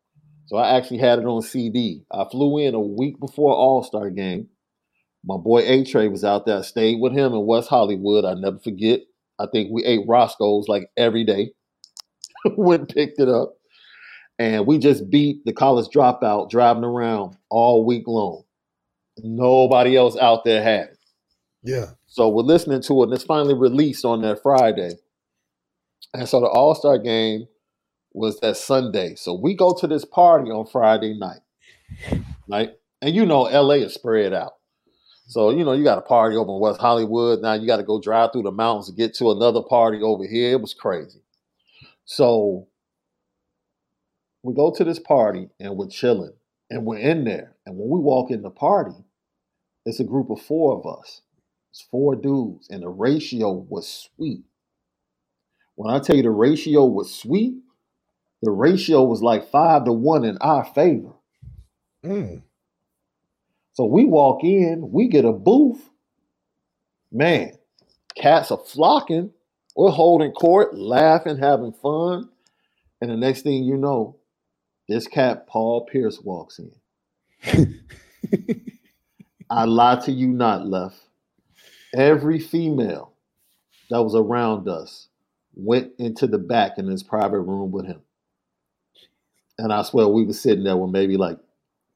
So 0.47 0.57
I 0.57 0.77
actually 0.77 0.99
had 0.99 1.19
it 1.19 1.27
on 1.27 1.43
CD. 1.43 2.05
I 2.13 2.25
flew 2.31 2.59
in 2.59 2.75
a 2.75 2.81
week 2.81 3.19
before 3.21 3.53
All 3.55 3.83
Star 3.83 4.11
game. 4.11 4.49
My 5.25 5.37
boy 5.37 5.61
A 5.61 5.85
Trey 5.85 6.09
was 6.09 6.25
out 6.25 6.47
there. 6.47 6.59
I 6.59 6.63
stayed 6.63 7.01
with 7.01 7.13
him 7.13 7.33
in 7.33 7.47
West 7.47 7.69
Hollywood. 7.69 8.25
I 8.25 8.35
never 8.35 8.59
forget. 8.59 9.01
I 9.39 9.47
think 9.53 9.71
we 9.73 9.85
ate 9.85 10.07
Roscoe's 10.09 10.69
like 10.69 10.91
every 10.97 11.25
day. 11.25 11.53
Went 12.57 12.83
and 12.83 12.89
picked 12.89 13.21
it 13.21 13.29
up. 13.29 13.55
And 14.39 14.67
we 14.67 14.79
just 14.79 15.11
beat 15.11 15.45
the 15.45 15.53
college 15.53 15.89
dropout 15.95 16.51
driving 16.51 16.85
around 16.85 17.37
all 17.51 17.85
week 17.85 18.05
long. 18.07 18.45
Nobody 19.19 19.97
else 19.97 20.17
out 20.17 20.45
there 20.45 20.63
had 20.63 20.89
it. 20.89 20.99
Yeah. 21.63 21.87
So 22.07 22.29
we're 22.29 22.43
listening 22.43 22.81
to 22.83 23.03
it, 23.03 23.05
and 23.05 23.13
it's 23.13 23.25
finally 23.25 23.55
released 23.55 24.05
on 24.05 24.23
that 24.23 24.43
Friday. 24.43 24.93
And 26.15 26.29
so 26.29 26.41
the 26.41 26.47
All 26.47 26.75
Star 26.75 26.99
game 26.99 27.47
was 28.13 28.41
that 28.41 28.57
Sunday. 28.57 29.15
So 29.15 29.35
we 29.35 29.55
go 29.55 29.75
to 29.75 29.87
this 29.87 30.05
party 30.05 30.51
on 30.51 30.67
Friday 30.67 31.17
night, 31.19 31.41
right? 32.49 32.71
And 33.03 33.15
you 33.15 33.27
know, 33.27 33.43
LA 33.43 33.75
is 33.75 33.95
spread 33.95 34.33
out. 34.33 34.55
So, 35.27 35.51
you 35.51 35.65
know, 35.65 35.73
you 35.73 35.85
got 35.85 35.99
a 35.99 36.03
party 36.03 36.35
over 36.37 36.51
in 36.53 36.59
West 36.59 36.81
Hollywood. 36.81 37.41
Now 37.41 37.53
you 37.53 37.65
got 37.65 37.77
to 37.77 37.85
go 37.85 38.01
drive 38.01 38.33
through 38.33 38.43
the 38.43 38.51
mountains 38.51 38.89
to 38.89 38.93
get 38.93 39.15
to 39.15 39.31
another 39.31 39.63
party 39.63 40.03
over 40.03 40.27
here. 40.27 40.53
It 40.53 40.61
was 40.61 40.75
crazy. 40.75 41.21
So 42.11 42.67
we 44.43 44.53
go 44.53 44.73
to 44.73 44.83
this 44.83 44.99
party 44.99 45.49
and 45.61 45.77
we're 45.77 45.87
chilling 45.87 46.33
and 46.69 46.85
we're 46.85 46.99
in 46.99 47.23
there. 47.23 47.55
And 47.65 47.77
when 47.77 47.89
we 47.89 48.01
walk 48.01 48.33
in 48.33 48.43
the 48.43 48.51
party, 48.51 48.97
it's 49.87 50.01
a 50.01 50.05
group 50.05 50.29
of 50.29 50.43
four 50.43 50.77
of 50.77 50.99
us. 50.99 51.23
It's 51.71 51.83
four 51.83 52.17
dudes, 52.17 52.69
and 52.69 52.83
the 52.83 52.89
ratio 52.89 53.53
was 53.53 54.11
sweet. 54.17 54.43
When 55.77 55.95
I 55.95 56.01
tell 56.01 56.17
you 56.17 56.25
the 56.25 56.31
ratio 56.31 56.85
was 56.85 57.15
sweet, 57.15 57.55
the 58.43 58.51
ratio 58.51 59.05
was 59.05 59.23
like 59.23 59.49
five 59.49 59.85
to 59.85 59.93
one 59.93 60.25
in 60.25 60.37
our 60.39 60.65
favor. 60.65 61.13
Mm. 62.05 62.43
So 63.75 63.85
we 63.85 64.05
walk 64.05 64.43
in, 64.43 64.91
we 64.91 65.07
get 65.07 65.25
a 65.25 65.33
booth. 65.33 65.89
Man, 67.13 67.53
cats 68.17 68.51
are 68.51 68.59
flocking. 68.59 69.31
We're 69.77 69.91
holding 69.91 70.33
court, 70.33 70.77
laughing, 70.77 71.39
having 71.39 71.73
fun. 71.73 72.29
And 73.01 73.11
the 73.11 73.17
next 73.17 73.43
thing 73.43 73.65
you 73.65 73.77
know, 73.77 74.17
this 74.89 75.07
cat, 75.07 75.47
Paul 75.47 75.87
Pierce, 75.87 76.21
walks 76.21 76.59
in. 76.59 76.73
I 79.51 79.65
lie 79.65 79.97
to 80.05 80.13
you 80.13 80.29
not, 80.29 80.67
left. 80.67 81.01
Every 81.95 82.39
female 82.39 83.13
that 83.91 84.03
was 84.03 84.15
around 84.15 84.69
us 84.69 85.09
went 85.55 85.93
into 85.99 86.27
the 86.27 86.39
back 86.39 86.79
in 86.79 86.87
his 86.87 87.03
private 87.03 87.41
room 87.41 87.71
with 87.73 87.87
him. 87.87 88.01
And 89.59 89.73
I 89.73 89.83
swear 89.83 90.09
we 90.09 90.25
were 90.25 90.33
sitting 90.33 90.65
there 90.65 90.77
with 90.77 90.91
maybe 90.91 91.17
like 91.17 91.39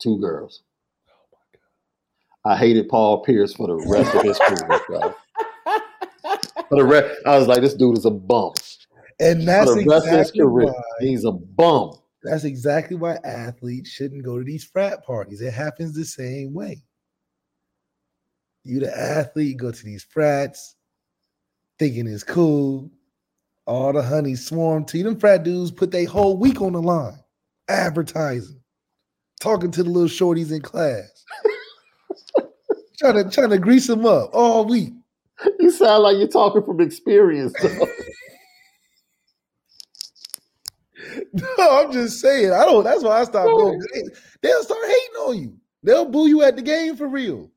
two 0.00 0.18
girls. 0.18 0.62
Oh 1.08 1.12
my 1.32 1.38
god. 2.52 2.54
I 2.54 2.58
hated 2.58 2.88
Paul 2.88 3.22
Pierce 3.22 3.54
for 3.54 3.68
the 3.68 3.76
rest 3.88 4.14
of 4.14 4.22
his 4.22 4.38
career, 4.38 4.80
bro. 4.88 5.14
For 6.68 6.76
the 6.76 6.84
rest, 6.84 7.20
I 7.26 7.38
was 7.38 7.48
like, 7.48 7.60
this 7.60 7.74
dude 7.74 7.98
is 7.98 8.04
a 8.04 8.10
bum. 8.10 8.52
And 9.20 9.46
that's 9.46 9.70
for 9.70 9.82
the 9.82 9.88
rest 9.88 10.06
of 10.06 10.12
his 10.12 10.20
exactly 10.20 10.40
career, 10.40 10.66
why 10.66 10.82
he's 11.00 11.24
a 11.24 11.32
bum. 11.32 11.92
that's 12.22 12.44
exactly 12.44 12.96
why 12.96 13.18
athletes 13.24 13.90
shouldn't 13.90 14.24
go 14.24 14.38
to 14.38 14.44
these 14.44 14.64
frat 14.64 15.04
parties. 15.04 15.40
It 15.40 15.52
happens 15.52 15.94
the 15.94 16.04
same 16.04 16.52
way. 16.52 16.82
You 18.64 18.80
the 18.80 18.98
athlete 18.98 19.58
go 19.58 19.70
to 19.70 19.84
these 19.84 20.04
frats, 20.04 20.74
thinking 21.78 22.06
it's 22.06 22.24
cool. 22.24 22.90
All 23.66 23.92
the 23.92 24.02
honey 24.02 24.34
swarm 24.34 24.84
to 24.86 24.98
you. 24.98 25.04
Them 25.04 25.18
frat 25.18 25.44
dudes 25.44 25.70
put 25.70 25.90
their 25.90 26.06
whole 26.06 26.36
week 26.36 26.60
on 26.60 26.72
the 26.72 26.82
line, 26.82 27.18
advertising, 27.68 28.60
talking 29.40 29.70
to 29.70 29.82
the 29.82 29.90
little 29.90 30.08
shorties 30.08 30.50
in 30.50 30.60
class, 30.60 31.24
trying 32.98 33.14
to 33.14 33.30
trying 33.30 33.50
to 33.50 33.58
grease 33.58 33.86
them 33.86 34.06
up 34.06 34.30
all 34.32 34.64
week. 34.64 34.92
You 35.58 35.70
sound 35.70 36.02
like 36.04 36.16
you're 36.18 36.28
talking 36.28 36.62
from 36.62 36.80
experience. 36.80 37.54
No, 41.32 41.80
I'm 41.84 41.92
just 41.92 42.20
saying. 42.20 42.52
I 42.52 42.64
don't. 42.64 42.84
That's 42.84 43.02
why 43.02 43.20
I 43.20 43.24
stopped 43.24 43.50
going. 43.50 43.80
They, 43.92 44.02
they'll 44.42 44.62
start 44.62 44.80
hating 44.86 45.16
on 45.26 45.38
you. 45.38 45.56
They'll 45.82 46.06
boo 46.06 46.28
you 46.28 46.42
at 46.42 46.56
the 46.56 46.62
game 46.62 46.96
for 46.96 47.06
real, 47.06 47.50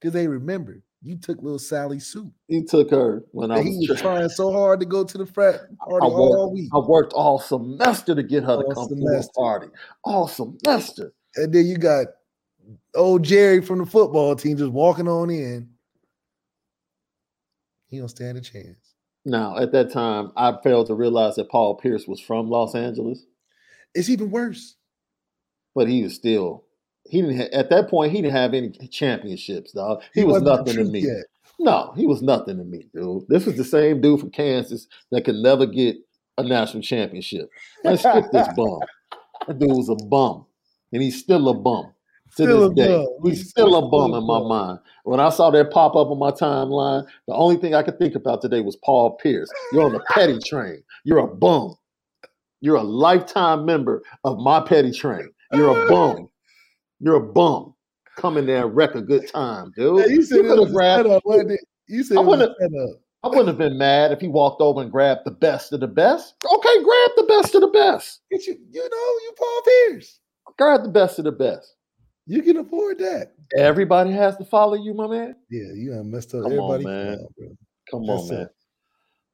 because 0.00 0.12
they 0.12 0.28
remember 0.28 0.82
you 1.02 1.16
took 1.16 1.42
little 1.42 1.58
Sally 1.58 1.98
soup. 1.98 2.32
he 2.48 2.62
took 2.62 2.90
her 2.90 3.24
when 3.32 3.50
I 3.50 3.58
And 3.58 3.68
he 3.68 3.76
was 3.78 3.88
was. 3.90 4.00
trying 4.00 4.28
so 4.28 4.52
hard 4.52 4.80
to 4.80 4.86
go 4.86 5.04
to 5.04 5.18
the 5.18 5.26
frat 5.26 5.62
party 5.78 6.06
I 6.06 6.08
all 6.08 6.44
worked, 6.44 6.52
week, 6.54 6.70
I 6.72 6.78
worked 6.78 7.12
all 7.12 7.38
semester 7.40 8.14
to 8.14 8.22
get 8.22 8.44
her 8.44 8.56
to 8.56 8.64
All 8.64 8.74
come 8.74 8.88
to 8.88 8.94
the 8.94 9.28
party. 9.36 9.66
All 10.04 10.28
semester. 10.28 11.12
and 11.36 11.52
then 11.52 11.66
you 11.66 11.76
got 11.76 12.06
old 12.94 13.24
Jerry 13.24 13.60
from 13.62 13.80
the 13.80 13.86
football 13.86 14.36
team 14.36 14.56
just 14.56 14.70
walking 14.72 15.08
on 15.08 15.28
in. 15.30 15.68
He 17.94 18.00
don't 18.00 18.08
stand 18.08 18.36
a 18.36 18.40
chance. 18.40 18.94
Now, 19.24 19.56
at 19.56 19.70
that 19.70 19.92
time, 19.92 20.32
I 20.36 20.56
failed 20.64 20.88
to 20.88 20.94
realize 20.94 21.36
that 21.36 21.48
Paul 21.48 21.76
Pierce 21.76 22.08
was 22.08 22.20
from 22.20 22.50
Los 22.50 22.74
Angeles, 22.74 23.24
It's 23.94 24.08
even 24.08 24.30
worse. 24.32 24.74
but 25.76 25.88
he 25.88 26.02
was 26.02 26.14
still. 26.14 26.64
He 27.08 27.22
didn't. 27.22 27.38
Ha- 27.38 27.48
at 27.58 27.70
that 27.70 27.88
point, 27.88 28.10
he 28.12 28.20
didn't 28.20 28.34
have 28.36 28.52
any 28.52 28.70
championships, 28.70 29.70
dog. 29.72 30.02
He, 30.12 30.24
was 30.24 30.42
wasn't 30.42 30.66
nothing 30.66 30.84
to 30.84 30.90
me. 30.90 31.00
yet. 31.06 31.24
No, 31.60 31.92
he 31.96 32.04
was 32.06 32.20
nothing 32.20 32.58
to 32.58 32.64
me, 32.64 32.88
dude. 32.92 33.28
This 33.28 33.46
was 33.46 33.56
the 33.56 33.64
same 33.64 34.00
dude 34.00 34.18
from 34.20 34.30
Kansas 34.30 34.88
that 35.12 35.24
could 35.24 35.36
never 35.36 35.66
get 35.66 35.96
a 36.36 36.42
national 36.42 36.82
championship. 36.82 37.48
Let's 37.84 38.02
skip 38.02 38.24
this 38.32 38.48
bum. 38.56 38.80
That 39.46 39.58
dude 39.60 39.70
was 39.70 39.88
a 39.88 39.94
bum, 40.06 40.46
and 40.92 41.00
he's 41.00 41.20
still 41.20 41.48
a 41.48 41.54
bum 41.54 41.93
to 42.36 42.42
Still 42.44 42.70
this 42.70 42.70
a 42.70 42.74
day. 42.88 42.96
bum. 43.04 43.30
He's 43.30 43.48
still 43.50 43.74
a 43.76 43.88
bum 43.88 44.14
in 44.14 44.26
my 44.26 44.40
mind. 44.40 44.78
When 45.04 45.20
I 45.20 45.28
saw 45.28 45.50
that 45.50 45.70
pop 45.70 45.94
up 45.96 46.08
on 46.08 46.18
my 46.18 46.30
timeline, 46.30 47.06
the 47.28 47.34
only 47.34 47.56
thing 47.56 47.74
I 47.74 47.82
could 47.82 47.98
think 47.98 48.14
about 48.14 48.40
today 48.42 48.60
was 48.60 48.76
Paul 48.76 49.16
Pierce. 49.16 49.50
You're 49.72 49.84
on 49.84 49.92
the 49.92 50.00
petty 50.10 50.38
train. 50.38 50.82
You're 51.04 51.18
a 51.18 51.26
bum. 51.26 51.76
You're 52.60 52.76
a 52.76 52.82
lifetime 52.82 53.64
member 53.66 54.02
of 54.24 54.38
my 54.38 54.60
petty 54.60 54.92
train. 54.92 55.28
You're 55.52 55.84
a 55.84 55.88
bum. 55.88 56.28
You're 57.00 57.16
a 57.16 57.20
bum. 57.32 57.74
Come 58.16 58.36
in 58.36 58.46
there 58.46 58.64
and 58.64 58.74
wreck 58.74 58.94
a 58.94 59.02
good 59.02 59.28
time, 59.28 59.72
dude. 59.76 60.06
Hey, 60.06 60.14
you 60.14 60.22
said 60.22 60.40
it 60.40 60.46
coulda 60.46 60.62
was 60.62 60.70
a 60.70 60.74
grabbed- 60.74 61.08
setup. 61.08 61.22
You 61.88 62.02
said 62.02 62.16
I 62.16 62.20
it 62.20 62.24
was 62.24 62.40
a 62.40 62.54
wouldn't- 62.60 62.98
I 63.22 63.28
wouldn't 63.28 63.48
have 63.48 63.58
been 63.58 63.78
mad 63.78 64.12
if 64.12 64.20
he 64.20 64.28
walked 64.28 64.60
over 64.60 64.82
and 64.82 64.92
grabbed 64.92 65.22
the 65.24 65.30
best 65.30 65.72
of 65.72 65.80
the 65.80 65.86
best. 65.88 66.34
Okay, 66.44 66.82
grab 66.82 67.10
the 67.16 67.24
best 67.26 67.54
of 67.54 67.62
the 67.62 67.68
best. 67.68 68.20
You, 68.30 68.38
you 68.70 68.82
know, 68.82 68.88
you 69.24 69.32
Paul 69.36 69.62
Pierce. 69.62 70.20
Grab 70.58 70.82
the 70.82 70.90
best 70.90 71.18
of 71.18 71.24
the 71.24 71.32
best. 71.32 71.74
You 72.26 72.42
can 72.42 72.56
afford 72.56 72.98
that. 72.98 73.32
Everybody 73.56 74.10
has 74.12 74.36
to 74.38 74.44
follow 74.44 74.74
you, 74.74 74.94
my 74.94 75.06
man. 75.06 75.36
Yeah, 75.50 75.72
you 75.74 75.90
done 75.92 76.10
messed 76.10 76.34
up 76.34 76.44
Come 76.44 76.52
on, 76.52 76.74
everybody. 76.74 76.84
man. 76.84 77.16
Come 77.16 77.20
on, 77.20 77.26
bro. 77.36 77.48
Come 77.90 78.06
That's 78.06 78.22
on, 78.22 78.28
man. 78.28 78.40
it. 78.46 78.54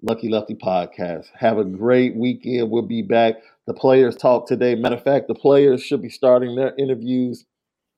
Lucky 0.02 0.28
Lefty 0.28 0.54
Podcast. 0.54 1.26
Have 1.38 1.58
a 1.58 1.64
great 1.64 2.16
weekend. 2.16 2.70
We'll 2.70 2.82
be 2.82 3.02
back. 3.02 3.36
The 3.66 3.74
players 3.74 4.16
talk 4.16 4.48
today. 4.48 4.74
Matter 4.74 4.96
of 4.96 5.04
fact, 5.04 5.28
the 5.28 5.34
players 5.34 5.82
should 5.82 6.02
be 6.02 6.08
starting 6.08 6.56
their 6.56 6.74
interviews 6.76 7.44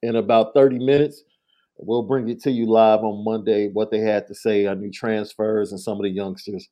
in 0.03 0.17
about 0.17 0.53
30 0.55 0.79
minutes. 0.79 1.23
We'll 1.79 2.03
bring 2.03 2.29
it 2.29 2.43
to 2.43 2.51
you 2.51 2.67
live 2.71 3.01
on 3.01 3.25
Monday, 3.25 3.69
what 3.69 3.91
they 3.91 4.01
had 4.01 4.27
to 4.29 4.35
say 4.35 4.67
on 4.67 4.81
new 4.81 4.91
transfers 4.91 5.73
and 5.73 5.81
some 5.81 5.97
of 5.97 6.03
the 6.03 6.11
youngsters, 6.11 6.69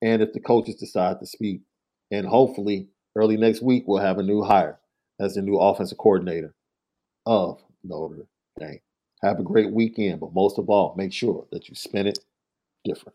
and 0.00 0.22
if 0.22 0.32
the 0.32 0.40
coaches 0.40 0.76
decide 0.76 1.20
to 1.20 1.26
speak. 1.26 1.60
And 2.10 2.26
hopefully, 2.26 2.88
early 3.16 3.36
next 3.36 3.62
week, 3.62 3.84
we'll 3.86 4.02
have 4.02 4.18
a 4.18 4.22
new 4.22 4.42
hire 4.42 4.80
as 5.20 5.34
the 5.34 5.42
new 5.42 5.58
offensive 5.58 5.98
coordinator 5.98 6.54
of 7.30 7.62
Notre 7.84 8.26
Dame. 8.58 8.80
Have 9.22 9.38
a 9.38 9.44
great 9.44 9.70
weekend, 9.70 10.18
but 10.18 10.34
most 10.34 10.58
of 10.58 10.68
all, 10.68 10.94
make 10.96 11.12
sure 11.12 11.46
that 11.52 11.68
you 11.68 11.76
spend 11.76 12.08
it 12.08 12.18
different. 12.84 13.14